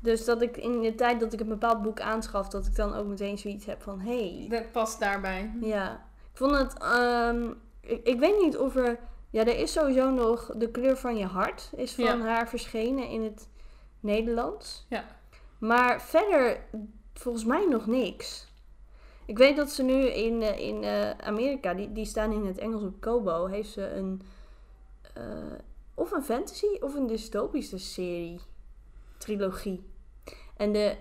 dus 0.06 0.24
dat 0.24 0.42
ik 0.42 0.56
in 0.56 0.80
de 0.80 0.94
tijd 0.94 1.20
dat 1.20 1.32
ik 1.32 1.40
een 1.40 1.48
bepaald 1.48 1.82
boek 1.82 2.00
aanschaf, 2.00 2.48
dat 2.48 2.66
ik 2.66 2.76
dan 2.76 2.94
ook 2.94 3.06
meteen 3.06 3.38
zoiets 3.38 3.66
heb 3.66 3.82
van... 3.82 4.00
Hey, 4.00 4.46
Dat 4.48 4.72
past 4.72 5.00
daarbij. 5.00 5.50
ja. 5.60 5.92
Ik 6.32 6.36
vond 6.42 6.58
het... 6.58 6.78
ehm, 6.78 7.50
ik, 7.80 8.06
ik 8.06 8.18
weet 8.18 8.40
niet 8.40 8.56
of 8.56 8.76
er... 8.76 8.98
Ja, 9.30 9.40
er 9.40 9.58
is 9.58 9.72
sowieso 9.72 10.10
nog 10.10 10.50
De 10.56 10.70
kleur 10.70 10.96
van 10.96 11.16
je 11.16 11.24
hart. 11.24 11.70
Is 11.76 11.92
van 11.94 12.04
Ja. 12.04 12.18
haar 12.18 12.48
verschenen 12.48 13.08
in 13.08 13.22
het 13.22 13.48
Nederlands. 14.00 14.86
Ja. 14.88 15.04
Maar 15.58 16.02
verder 16.02 16.60
volgens 17.14 17.44
mij 17.44 17.66
nog 17.70 17.86
niks. 17.86 18.46
Ik 19.26 19.38
weet 19.38 19.56
dat 19.56 19.70
ze 19.70 19.82
nu 19.82 19.92
in, 20.06 20.42
eh, 20.42 20.58
in 20.58 20.84
eh, 20.84 21.10
Amerika, 21.10 21.74
die, 21.74 21.92
die 21.92 22.04
staan 22.04 22.32
in 22.32 22.46
het 22.46 22.58
Engels 22.58 22.82
op 22.82 23.00
Kobo, 23.00 23.46
heeft 23.46 23.70
ze 23.70 23.90
een 23.90 24.22
eh, 25.14 25.22
of 25.94 26.10
een 26.12 26.22
fantasy 26.22 26.66
of 26.80 26.94
een 26.94 27.06
dystopische 27.06 27.78
serie, 27.78 28.40
trilogie. 29.18 29.84
En 30.56 30.72
de, 30.72 30.96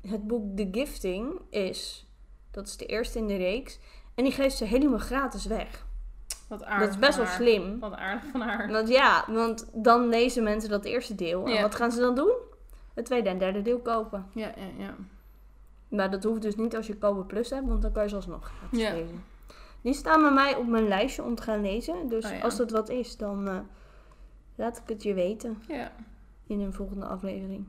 het 0.00 0.26
boek 0.26 0.56
The 0.56 0.68
Gifting 0.72 1.40
is, 1.50 2.06
dat 2.50 2.66
is 2.66 2.76
de 2.76 2.86
eerste 2.86 3.18
in 3.18 3.26
de 3.26 3.36
reeks, 3.36 3.78
en 4.14 4.24
die 4.24 4.32
geeft 4.32 4.56
ze 4.56 4.64
helemaal 4.64 4.98
gratis 4.98 5.46
weg. 5.46 5.86
Wat 6.48 6.64
aardig 6.64 6.84
dat 6.86 6.94
is 6.94 7.00
best 7.06 7.16
wel 7.16 7.26
haar. 7.26 7.34
slim. 7.34 7.78
Wat 7.80 7.92
aardig 7.94 8.30
van 8.30 8.40
haar. 8.40 8.70
Want 8.70 8.88
ja, 8.88 9.24
want 9.28 9.70
dan 9.72 10.08
lezen 10.08 10.42
mensen 10.42 10.70
dat 10.70 10.84
eerste 10.84 11.14
deel. 11.14 11.46
En 11.46 11.62
wat 11.62 11.74
gaan 11.74 11.92
ze 11.92 12.00
dan 12.00 12.14
doen? 12.14 12.32
Het 12.94 13.04
tweede 13.04 13.28
en 13.28 13.38
derde 13.38 13.62
deel 13.62 13.78
kopen. 13.80 14.26
Ja, 14.34 14.52
ja, 14.56 14.84
ja. 14.84 14.94
Maar 15.88 16.10
dat 16.10 16.24
hoeft 16.24 16.42
dus 16.42 16.56
niet 16.56 16.76
als 16.76 16.86
je 16.86 16.96
Kobo 16.98 17.24
Plus 17.24 17.50
hebt, 17.50 17.66
want 17.66 17.82
dan 17.82 17.92
kan 17.92 18.02
je 18.02 18.08
ze 18.08 18.14
alsnog 18.14 18.44
gratis 18.58 18.78
Ja. 18.80 18.92
lezen. 18.92 19.24
Die 19.80 19.94
staan 19.94 20.20
bij 20.22 20.32
mij 20.32 20.54
op 20.56 20.66
mijn 20.66 20.88
lijstje 20.88 21.22
om 21.22 21.34
te 21.34 21.42
gaan 21.42 21.60
lezen. 21.62 22.08
Dus 22.08 22.24
Oh 22.24 22.30
ja. 22.30 22.40
als 22.40 22.56
dat 22.56 22.70
wat 22.70 22.88
is, 22.88 23.16
dan 23.16 23.48
eh, 23.48 23.58
laat 24.54 24.76
ik 24.78 24.88
het 24.88 25.02
je 25.02 25.14
weten 25.14 25.62
ja. 25.68 25.92
in 26.46 26.60
een 26.60 26.72
volgende 26.72 27.06
aflevering. 27.06 27.66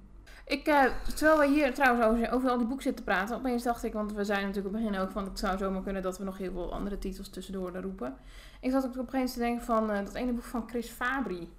Ik, 0.51 0.67
eh, 0.67 0.83
terwijl 1.15 1.39
we 1.39 1.47
hier 1.55 1.73
trouwens 1.73 2.05
over, 2.05 2.31
over 2.31 2.49
al 2.49 2.57
die 2.57 2.65
boeken 2.67 2.83
zitten 2.85 3.05
praten, 3.05 3.35
opeens 3.35 3.63
dacht 3.63 3.83
ik, 3.83 3.93
want 3.93 4.13
we 4.13 4.23
zijn 4.23 4.39
natuurlijk 4.45 4.67
op 4.67 4.73
het 4.81 4.83
begin 4.89 4.99
ook 5.05 5.11
van, 5.11 5.23
het 5.23 5.39
zou 5.39 5.57
zomaar 5.57 5.81
kunnen 5.81 6.01
dat 6.01 6.17
we 6.17 6.23
nog 6.23 6.37
heel 6.37 6.51
veel 6.51 6.73
andere 6.73 6.97
titels 6.97 7.29
tussendoor 7.29 7.71
roepen. 7.75 8.15
Ik 8.61 8.71
zat 8.71 8.85
ook 8.85 8.97
opeens 8.97 9.33
te 9.33 9.39
denken 9.39 9.65
van 9.65 9.91
eh, 9.91 10.05
dat 10.05 10.13
ene 10.13 10.31
boek 10.31 10.43
van 10.43 10.69
Chris 10.69 10.89
Fabry. 10.89 11.49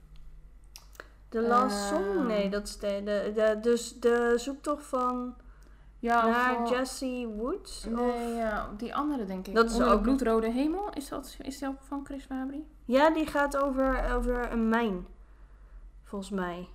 The 1.28 1.40
Last 1.42 1.76
Eh. 1.76 1.87
Song? 1.98 2.26
Nee, 2.26 2.48
dat 2.50 2.66
is 2.66 2.78
de, 2.78 3.00
de, 3.05 3.33
de, 3.35 3.59
dus 3.61 4.00
de 4.00 4.35
zoektocht 4.37 4.87
van 4.87 5.35
Ja, 5.98 6.26
naar 6.26 6.62
of- 6.62 6.70
Jesse 6.70 7.33
Woods? 7.37 7.87
Of- 7.87 7.92
Nee, 7.92 8.35
ja, 8.35 8.68
die 8.76 8.94
andere 8.94 9.24
denk 9.24 9.46
ik. 9.46 9.55
Dat 9.55 9.64
is 9.66 9.72
Onder 9.72 9.88
de 9.88 9.94
ook- 9.94 10.02
bloedrode 10.02 10.50
hemel. 10.50 10.90
Is 10.92 11.09
dat, 11.09 11.37
is 11.40 11.64
ook 11.64 11.81
van 11.81 12.00
Chris 12.05 12.24
Fabry? 12.24 12.64
Ja, 12.85 13.11
die 13.11 13.26
gaat 13.26 13.57
over, 13.57 14.14
over 14.14 14.52
een 14.52 14.68
mijn. 14.68 15.07
Volgens 16.05 16.31
mij. 16.31 16.68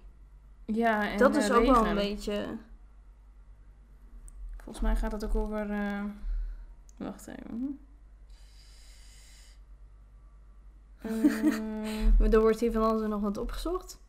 Ja, 0.73 1.09
en 1.11 1.17
dat 1.17 1.35
is 1.35 1.49
eh, 1.49 1.55
ook 1.55 1.65
wel 1.65 1.85
een 1.85 1.95
beetje... 1.95 2.57
Volgens 4.63 4.79
mij 4.85 4.95
gaat 4.95 5.11
het 5.11 5.25
ook 5.25 5.35
over... 5.35 5.69
eh, 5.71 6.03
Wacht 6.97 7.27
even. 7.27 7.79
Eh, 11.01 12.31
Er 12.33 12.39
wordt 12.41 12.59
hier 12.59 12.71
van 12.71 12.83
alles 12.83 13.01
en 13.01 13.09
nog 13.09 13.21
wat 13.21 13.37
opgezocht. 13.37 13.99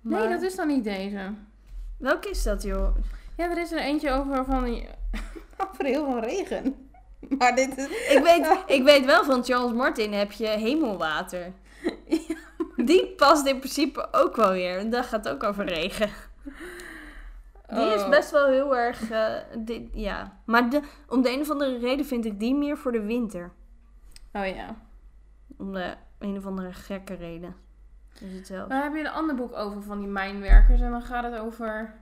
nee, 0.00 0.28
dat 0.28 0.42
is 0.42 0.54
dan 0.56 0.66
niet 0.68 0.84
deze. 0.84 1.34
Welke 1.96 2.30
is 2.30 2.42
dat, 2.42 2.62
joh? 2.62 2.96
Ja, 3.36 3.50
er 3.50 3.58
is 3.58 3.72
er 3.72 3.78
eentje 3.78 4.10
over 4.10 4.44
van... 4.44 4.64
over 5.70 5.84
heel 5.84 6.04
veel 6.10 6.20
regen. 6.20 6.88
Maar 7.38 7.54
dit 7.54 7.76
is... 7.78 7.84
Ik 7.86 8.20
weet, 8.22 8.62
ik 8.66 8.82
weet 8.82 9.04
wel 9.04 9.24
van 9.24 9.44
Charles 9.44 9.72
Martin 9.72 10.12
heb 10.12 10.32
je 10.32 10.46
hemelwater. 10.48 11.52
Die 12.90 13.06
past 13.06 13.46
in 13.46 13.58
principe 13.58 14.08
ook 14.12 14.36
wel 14.36 14.50
weer. 14.52 14.78
En 14.78 14.90
dat 14.90 15.04
gaat 15.06 15.28
ook 15.28 15.42
over 15.42 15.64
regen. 15.64 16.10
Die 17.68 17.94
is 17.94 18.02
Oh. 18.02 18.08
best 18.08 18.30
wel 18.30 18.46
heel 18.48 18.76
erg... 18.76 19.10
eh, 19.10 19.34
ja. 19.92 20.38
Maar 20.44 20.70
de, 20.70 20.80
om 21.08 21.22
de 21.22 21.32
een 21.32 21.40
of 21.40 21.50
andere 21.50 21.78
reden 21.78 22.06
vind 22.06 22.24
ik 22.24 22.40
die 22.40 22.54
meer 22.54 22.76
voor 22.78 22.92
de 22.92 23.02
winter. 23.02 23.52
Oh 24.32 24.46
ja. 24.46 24.76
Om 25.58 25.72
de 25.72 25.94
een 26.18 26.36
of 26.36 26.46
andere 26.46 26.72
gekke 26.72 27.14
reden. 27.14 27.56
Is 28.20 28.34
het 28.34 28.46
zelf. 28.46 28.68
Dan 28.68 28.80
heb 28.80 28.92
je 28.94 29.00
een 29.00 29.08
ander 29.08 29.34
boek 29.34 29.52
over 29.56 29.82
van 29.82 29.98
die 29.98 30.08
mijnwerkers. 30.08 30.80
En 30.80 30.90
dan 30.90 31.02
gaat 31.02 31.24
het 31.24 31.38
over... 31.40 31.94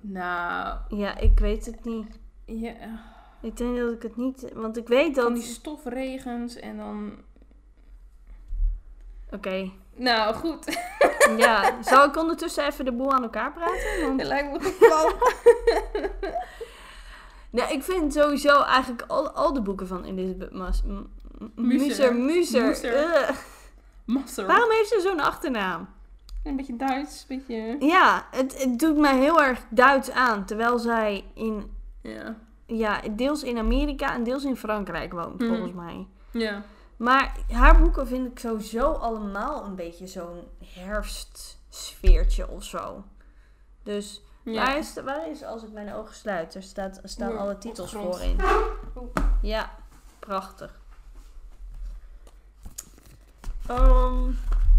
Nou... 0.00 0.78
Ja, 0.88 1.16
ik 1.18 1.38
weet 1.38 1.66
het 1.66 1.84
niet. 1.84 2.18
Ja, 2.44 2.74
Ik 3.40 3.56
denk 3.56 3.76
dat 3.78 3.92
ik 3.92 4.02
het 4.02 4.16
niet... 4.16 4.52
Want 4.54 4.76
ik 4.76 4.88
weet 4.88 5.20
van 5.20 5.34
die 5.34 5.42
dat... 5.42 5.52
stofregens 5.52 6.56
en 6.56 6.76
dan... 6.76 7.12
Oké. 9.32 9.70
Nou, 9.96 10.34
goed. 10.34 10.64
Ja. 11.36 11.76
Zal 11.82 12.04
ik 12.04 12.16
ondertussen 12.16 12.66
even 12.66 12.84
de 12.84 12.92
boel 12.92 13.12
aan 13.12 13.22
elkaar 13.22 13.52
praten? 13.52 14.00
Want 14.06 14.20
Het 14.20 14.28
lijkt 14.28 14.52
me 14.52 14.60
goed 14.60 14.78
plan. 14.78 15.12
Nou, 17.50 17.72
ik 17.72 17.82
vind 17.82 18.12
sowieso 18.12 18.62
eigenlijk 18.62 19.04
al, 19.06 19.30
al 19.30 19.52
de 19.52 19.60
boeken 19.62 19.86
van 19.86 20.04
Elizabeth 20.04 20.52
Mas... 20.52 20.82
Muser. 21.54 22.14
Muser. 22.14 23.34
Masser. 24.04 24.46
Waarom 24.46 24.70
heeft 24.70 24.88
ze 24.88 25.00
zo'n 25.00 25.20
achternaam? 25.20 25.88
Een 26.44 26.56
beetje 26.56 26.76
Duits, 26.76 27.26
een 27.28 27.36
beetje... 27.38 27.86
Ja, 27.86 28.26
het, 28.30 28.62
het 28.62 28.78
doet 28.78 28.96
mij 28.96 29.18
heel 29.18 29.42
erg 29.42 29.60
Duits 29.70 30.10
aan. 30.10 30.44
Terwijl 30.44 30.78
zij 30.78 31.24
in, 31.34 31.70
Ja. 32.02 32.36
ja, 32.66 33.00
deels 33.10 33.42
in 33.42 33.58
Amerika 33.58 34.14
en 34.14 34.24
deels 34.24 34.44
in 34.44 34.56
Frankrijk 34.56 35.12
woont, 35.12 35.38
Mhm. 35.40 35.48
volgens 35.48 35.72
mij. 35.72 36.06
Ja. 36.30 36.62
Maar 36.96 37.36
haar 37.50 37.78
boeken 37.78 38.06
vind 38.06 38.30
ik 38.30 38.38
sowieso 38.38 38.92
allemaal 38.92 39.64
een 39.64 39.74
beetje 39.74 40.06
zo'n 40.06 40.42
herfstsfeertje 40.64 42.48
of 42.48 42.64
zo. 42.64 43.04
Dus 43.82 44.22
ja. 44.42 44.64
waar, 44.64 44.78
is, 44.78 44.94
waar 45.04 45.30
is 45.30 45.42
Als 45.42 45.62
ik 45.62 45.72
mijn 45.72 45.92
ogen 45.92 46.14
sluit? 46.14 46.54
Er, 46.54 46.62
staat, 46.62 47.02
er 47.02 47.08
staan 47.08 47.38
alle 47.38 47.58
titels 47.58 47.92
voor 47.92 48.20
in. 48.20 48.36
Ja, 49.42 49.70
prachtig. 50.18 50.80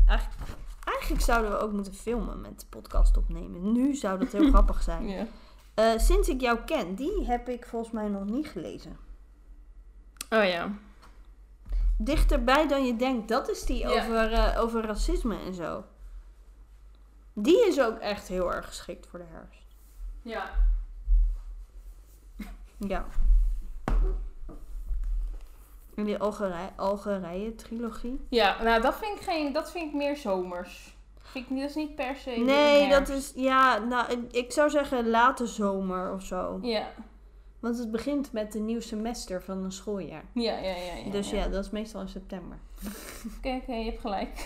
Eigenlijk, 0.07 0.49
eigenlijk 0.83 1.21
zouden 1.21 1.51
we 1.51 1.57
ook 1.57 1.71
moeten 1.71 1.93
filmen 1.93 2.41
met 2.41 2.59
de 2.59 2.65
podcast 2.69 3.17
opnemen. 3.17 3.71
Nu 3.71 3.95
zou 3.95 4.19
dat 4.19 4.31
heel 4.31 4.49
grappig 4.53 4.83
zijn. 4.83 5.07
Ja. 5.07 5.27
Eh, 5.73 5.97
sinds 5.97 6.29
ik 6.29 6.41
jou 6.41 6.59
ken, 6.65 6.95
die 6.95 7.25
heb 7.25 7.49
ik 7.49 7.65
volgens 7.65 7.91
mij 7.91 8.07
nog 8.07 8.25
niet 8.25 8.47
gelezen. 8.47 8.97
Oh 10.29 10.45
ja. 10.45 10.71
Dichterbij 11.97 12.67
dan 12.67 12.85
je 12.85 12.95
denkt, 12.95 13.27
dat 13.27 13.49
is 13.49 13.63
die 13.65 13.77
Ja. 13.77 13.89
over, 13.89 14.33
eh, 14.33 14.61
over 14.61 14.85
racisme 14.85 15.37
en 15.45 15.53
zo. 15.53 15.83
Die 17.33 17.67
is 17.67 17.81
ook 17.81 17.97
echt 17.97 18.27
heel 18.27 18.53
erg 18.53 18.65
geschikt 18.65 19.07
voor 19.07 19.19
de 19.19 19.25
herfst. 19.31 19.65
Ja. 20.21 20.49
Ja. 22.77 23.05
En 25.95 26.03
die 26.03 26.17
Algerije, 26.17 26.69
Algerije 26.75 27.55
trilogie. 27.55 28.25
Ja, 28.29 28.63
nou 28.63 28.81
dat 28.81 28.95
vind 28.95 29.17
ik 29.19 29.23
geen... 29.23 29.53
Dat 29.53 29.71
vind 29.71 29.87
ik 29.89 29.93
meer 29.93 30.17
zomers. 30.17 30.95
Vind 31.21 31.49
ik, 31.49 31.57
dat 31.59 31.69
is 31.69 31.75
niet 31.75 31.95
per 31.95 32.15
se... 32.15 32.29
Nee, 32.29 32.89
dat 32.89 33.09
is, 33.09 33.31
ja, 33.35 33.77
nou, 33.77 34.27
ik 34.31 34.51
zou 34.51 34.69
zeggen 34.69 35.09
late 35.09 35.45
zomer 35.47 36.13
of 36.13 36.21
zo. 36.23 36.59
Ja. 36.61 36.87
Want 37.63 37.77
het 37.77 37.91
begint 37.91 38.31
met 38.31 38.55
een 38.55 38.65
nieuw 38.65 38.79
semester 38.79 39.41
van 39.43 39.63
een 39.63 39.71
schooljaar. 39.71 40.23
Ja, 40.33 40.57
ja, 40.57 40.75
ja. 40.75 40.93
ja 41.05 41.11
dus 41.11 41.29
ja, 41.29 41.47
dat 41.47 41.65
is 41.65 41.71
meestal 41.71 42.01
in 42.01 42.07
september. 42.09 42.57
Oké, 43.37 43.49
oké, 43.61 43.73
je 43.73 43.85
hebt 43.85 43.99
gelijk. 44.01 44.45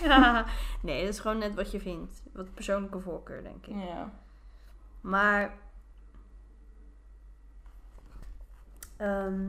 nee, 0.82 1.00
dat 1.04 1.14
is 1.14 1.18
gewoon 1.20 1.38
net 1.38 1.54
wat 1.54 1.70
je 1.70 1.80
vindt. 1.80 2.22
Wat 2.32 2.54
persoonlijke 2.54 3.00
voorkeur, 3.00 3.42
denk 3.42 3.66
ik. 3.66 3.74
Ja. 3.74 4.12
Maar. 5.00 5.54
ehm, 8.96 9.46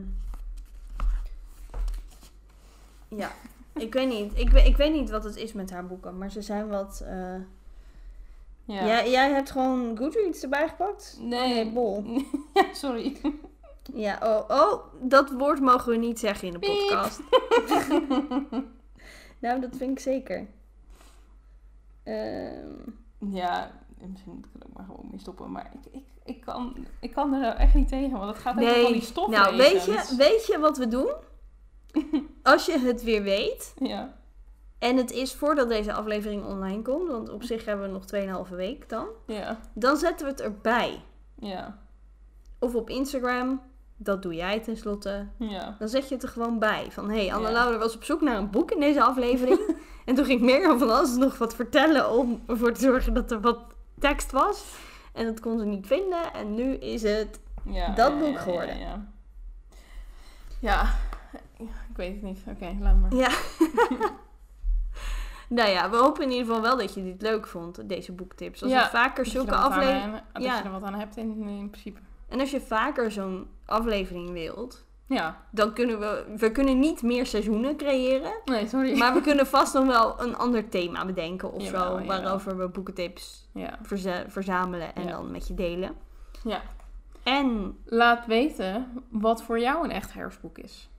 ja, 3.08 3.32
ik 3.74 3.92
weet 3.92 4.08
niet. 4.08 4.38
Ik, 4.38 4.50
weet- 4.50 4.66
ik 4.66 4.76
weet 4.76 4.92
niet 4.92 5.10
wat 5.10 5.24
het 5.24 5.36
is 5.36 5.52
met 5.52 5.70
haar 5.70 5.86
boeken, 5.86 6.18
maar 6.18 6.30
ze 6.30 6.42
zijn 6.42 6.68
wat. 6.68 7.00
eh, 7.06 7.34
Ja. 8.64 8.86
Jij, 8.86 9.10
jij 9.10 9.30
hebt 9.30 9.50
gewoon 9.50 9.96
Goodreads 9.96 10.42
erbij 10.42 10.68
gepakt? 10.68 11.16
Nee. 11.20 11.72
bol. 11.72 12.04
ja, 12.54 12.64
sorry. 12.74 13.20
Ja, 13.94 14.18
oh, 14.22 14.58
oh, 14.60 14.84
dat 15.02 15.30
woord 15.30 15.60
mogen 15.60 15.90
we 15.90 15.96
niet 15.96 16.18
zeggen 16.18 16.46
in 16.48 16.52
de 16.52 16.58
podcast. 16.58 17.20
nou, 19.40 19.60
dat 19.60 19.76
vind 19.76 19.90
ik 19.90 19.98
zeker. 19.98 20.46
Ehm, 22.02 22.68
Ja, 23.18 23.70
misschien 24.08 24.32
moet 24.34 24.44
ik 24.44 24.62
er 24.62 24.66
ook 24.68 24.76
maar 24.76 24.84
gewoon 24.86 25.06
mee 25.10 25.20
stoppen. 25.20 25.50
Maar 25.52 25.70
ik, 25.74 25.92
ik, 25.92 26.04
ik, 26.24 26.40
kan, 26.40 26.86
ik 27.00 27.12
kan 27.12 27.32
er 27.34 27.40
nou 27.40 27.56
echt 27.56 27.74
niet 27.74 27.88
tegen, 27.88 28.10
want 28.18 28.30
het 28.34 28.38
gaat 28.42 28.58
over 28.60 28.82
van 28.82 28.92
die 28.92 29.02
stof 29.02 29.28
nou, 29.28 29.56
weet 29.56 29.84
je, 29.84 30.14
weet 30.16 30.46
je 30.46 30.58
wat 30.58 30.76
we 30.78 30.88
doen? 30.88 31.12
Als 32.42 32.66
je 32.66 32.78
het 32.78 33.02
weer 33.02 33.22
weet, 33.22 33.74
Ja. 33.78 34.14
en 34.78 34.96
het 34.96 35.10
is 35.10 35.34
voordat 35.34 35.68
deze 35.68 35.92
aflevering 35.92 36.44
online 36.44 36.82
komt, 36.82 37.08
want 37.08 37.28
op 37.30 37.42
zich 37.42 37.64
hebben 37.64 37.86
we 37.86 37.92
nog 37.92 38.46
2,5 38.48 38.54
week 38.54 38.88
dan, 38.88 39.06
Ja. 39.26 39.60
dan 39.74 39.96
zetten 39.96 40.26
we 40.26 40.32
het 40.32 40.40
erbij. 40.40 41.02
Ja. 41.34 41.78
Of 42.58 42.74
op 42.74 42.90
Instagram, 42.90 43.60
dat 44.02 44.22
doe 44.22 44.34
jij 44.34 44.60
tenslotte. 44.60 45.26
Ja. 45.36 45.76
Dan 45.78 45.88
zet 45.88 46.08
je 46.08 46.14
het 46.14 46.22
er 46.22 46.28
gewoon 46.28 46.58
bij. 46.58 46.86
Van, 46.90 47.10
hé, 47.10 47.24
hey, 47.24 47.34
Anne 47.34 47.46
Ja. 47.46 47.52
Laura 47.52 47.78
was 47.78 47.94
op 47.94 48.04
zoek 48.04 48.20
naar 48.20 48.36
een 48.36 48.50
boek 48.50 48.70
in 48.70 48.80
deze 48.80 49.02
aflevering. 49.02 49.60
en 50.06 50.14
toen 50.14 50.24
ging 50.24 50.40
Mirjam 50.40 50.78
van 50.78 50.90
alles 50.90 51.16
nog 51.16 51.38
wat 51.38 51.54
vertellen 51.54 52.10
om 52.10 52.42
ervoor 52.46 52.72
te 52.72 52.80
zorgen 52.80 53.14
dat 53.14 53.30
er 53.30 53.40
wat 53.40 53.58
tekst 53.98 54.32
was. 54.32 54.64
En 55.12 55.24
dat 55.24 55.40
kon 55.40 55.58
ze 55.58 55.64
niet 55.64 55.86
vinden. 55.86 56.32
En 56.34 56.54
nu 56.54 56.74
is 56.74 57.02
het... 57.02 57.40
ja. 57.64 57.94
Dat 57.94 58.18
boek 58.18 58.26
ja, 58.26 58.32
ja, 58.32 58.38
geworden. 58.38 58.78
Ja. 58.78 59.06
Ja. 60.58 60.94
Ik 61.58 61.96
weet 61.96 62.12
het 62.12 62.22
niet. 62.22 62.38
Oké, 62.46 62.76
laat 62.80 62.96
maar. 62.96 63.14
Ja. 63.14 63.30
nou 65.58 65.70
ja, 65.70 65.90
we 65.90 65.96
hopen 65.96 66.22
in 66.22 66.30
ieder 66.30 66.46
geval 66.46 66.62
wel 66.62 66.76
dat 66.76 66.94
je 66.94 67.04
dit 67.04 67.22
leuk 67.22 67.46
vond, 67.46 67.88
deze 67.88 68.12
boektips. 68.12 68.62
Als 68.62 68.72
Ja, 68.72 68.82
je 68.82 68.88
vaker 68.88 69.26
zulke 69.26 69.50
er 69.50 69.56
afleveringen... 69.56 70.22
Dat 70.32 70.42
je 70.42 70.48
er 70.48 70.70
wat 70.70 70.82
aan 70.82 70.94
hebt 70.94 71.16
in, 71.16 71.48
in 71.48 71.70
principe. 71.70 72.00
En 72.30 72.40
als 72.40 72.50
je 72.50 72.60
vaker 72.60 73.10
zo'n 73.10 73.46
aflevering 73.66 74.30
wilt, 74.30 74.84
Ja. 75.06 75.46
dan 75.50 75.72
kunnen 75.74 75.98
we... 76.00 76.34
We 76.36 76.50
kunnen 76.52 76.78
niet 76.78 77.02
meer 77.02 77.26
seizoenen 77.26 77.76
creëren. 77.76 78.32
Nee, 78.44 78.66
sorry. 78.68 78.98
Maar 78.98 79.14
we 79.14 79.20
kunnen 79.28 79.46
vast 79.46 79.74
nog 79.74 79.86
wel 79.86 80.20
een 80.22 80.36
ander 80.36 80.68
thema 80.68 81.04
bedenken 81.04 81.52
of 81.52 81.62
Jawel, 81.62 81.82
zo. 81.82 81.90
jawel. 82.00 82.06
Waarover 82.06 82.56
we 82.58 82.68
boekentips 82.68 83.48
Ja. 83.54 83.78
verza- 83.82 84.24
verzamelen 84.28 84.94
en 84.94 85.02
Ja. 85.04 85.10
dan 85.10 85.30
met 85.30 85.48
je 85.48 85.54
delen. 85.54 85.94
ja. 86.44 86.62
En 87.22 87.78
Laat 87.84 88.26
weten 88.26 88.86
wat 89.10 89.42
voor 89.42 89.58
jou 89.60 89.84
een 89.84 89.90
echt 89.90 90.12
herfstboek 90.12 90.58
is. 90.58 90.90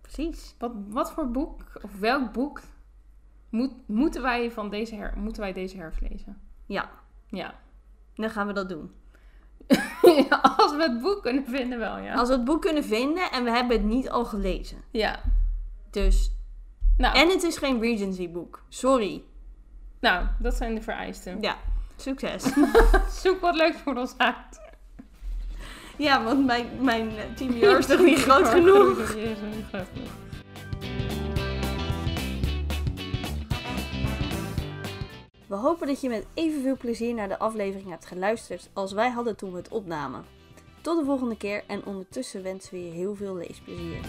precies. 0.00 0.54
Wat, 0.58 0.72
wat 0.88 1.12
voor 1.12 1.30
boek, 1.30 1.62
of 1.82 1.98
welk 1.98 2.32
boek, 2.32 2.60
moet, 3.50 3.72
moeten, 3.86 4.22
wij 4.22 4.50
van 4.50 4.70
deze 4.70 4.94
her, 4.94 5.14
moeten 5.16 5.42
wij 5.42 5.52
deze 5.52 5.76
herfst 5.76 6.00
lezen? 6.00 6.40
Ja, 6.66 6.90
Ja. 7.26 7.54
dan 8.14 8.30
gaan 8.30 8.46
we 8.46 8.52
dat 8.52 8.68
doen. 8.68 8.92
Als 10.56 10.76
we 10.76 10.82
het 10.82 11.00
boek 11.00 11.22
kunnen 11.22 11.44
vinden 11.46 11.78
wel, 11.78 11.98
ja. 11.98 12.14
Als 12.14 12.28
we 12.28 12.34
het 12.34 12.44
boek 12.44 12.60
kunnen 12.60 12.84
vinden 12.84 13.30
en 13.30 13.44
we 13.44 13.50
hebben 13.50 13.76
het 13.76 13.86
niet 13.86 14.10
al 14.10 14.24
gelezen. 14.24 14.78
Ja. 14.90 15.20
Dus. 15.90 16.30
Nou, 16.96 17.16
En 17.16 17.28
het 17.28 17.42
is 17.42 17.56
geen 17.56 17.80
Regency 17.80 18.30
boek. 18.30 18.62
Sorry. 18.68 19.22
nou, 20.00 20.26
dat 20.38 20.54
zijn 20.54 20.74
de 20.74 20.82
vereisten. 20.82 21.40
Ja, 21.40 21.56
succes. 21.96 22.42
Zoek 23.22 23.40
wat 23.40 23.54
leuks 23.56 23.76
voor 23.76 23.96
ons 23.96 24.14
uit. 24.16 24.60
ja, 25.96 26.24
want 26.24 26.46
mijn, 26.46 26.66
mijn 26.80 27.10
TBR 27.34 27.66
is 27.66 27.86
toch 27.86 28.00
niet 28.00 28.18
groot 28.18 28.48
genoeg. 28.48 28.98
Is 28.98 29.38
nog 29.40 29.54
niet 29.54 29.66
groot 29.68 29.86
genoeg. 29.92 30.10
We 35.48 35.54
hopen 35.54 35.86
dat 35.86 36.00
je 36.00 36.08
met 36.08 36.26
evenveel 36.34 36.76
plezier 36.76 37.14
naar 37.14 37.28
de 37.28 37.38
aflevering 37.38 37.88
hebt 37.88 38.06
geluisterd 38.06 38.70
als 38.72 38.92
wij 38.92 39.10
hadden 39.10 39.36
toen 39.36 39.50
we 39.50 39.56
het 39.56 39.68
opnamen. 39.68 40.24
Tot 40.80 40.98
de 40.98 41.04
volgende 41.04 41.36
keer 41.36 41.64
en 41.66 41.84
ondertussen 41.84 42.42
wensen 42.42 42.74
we 42.74 42.84
je 42.84 42.90
heel 42.90 43.14
veel 43.14 43.36
leesplezier. 43.36 44.00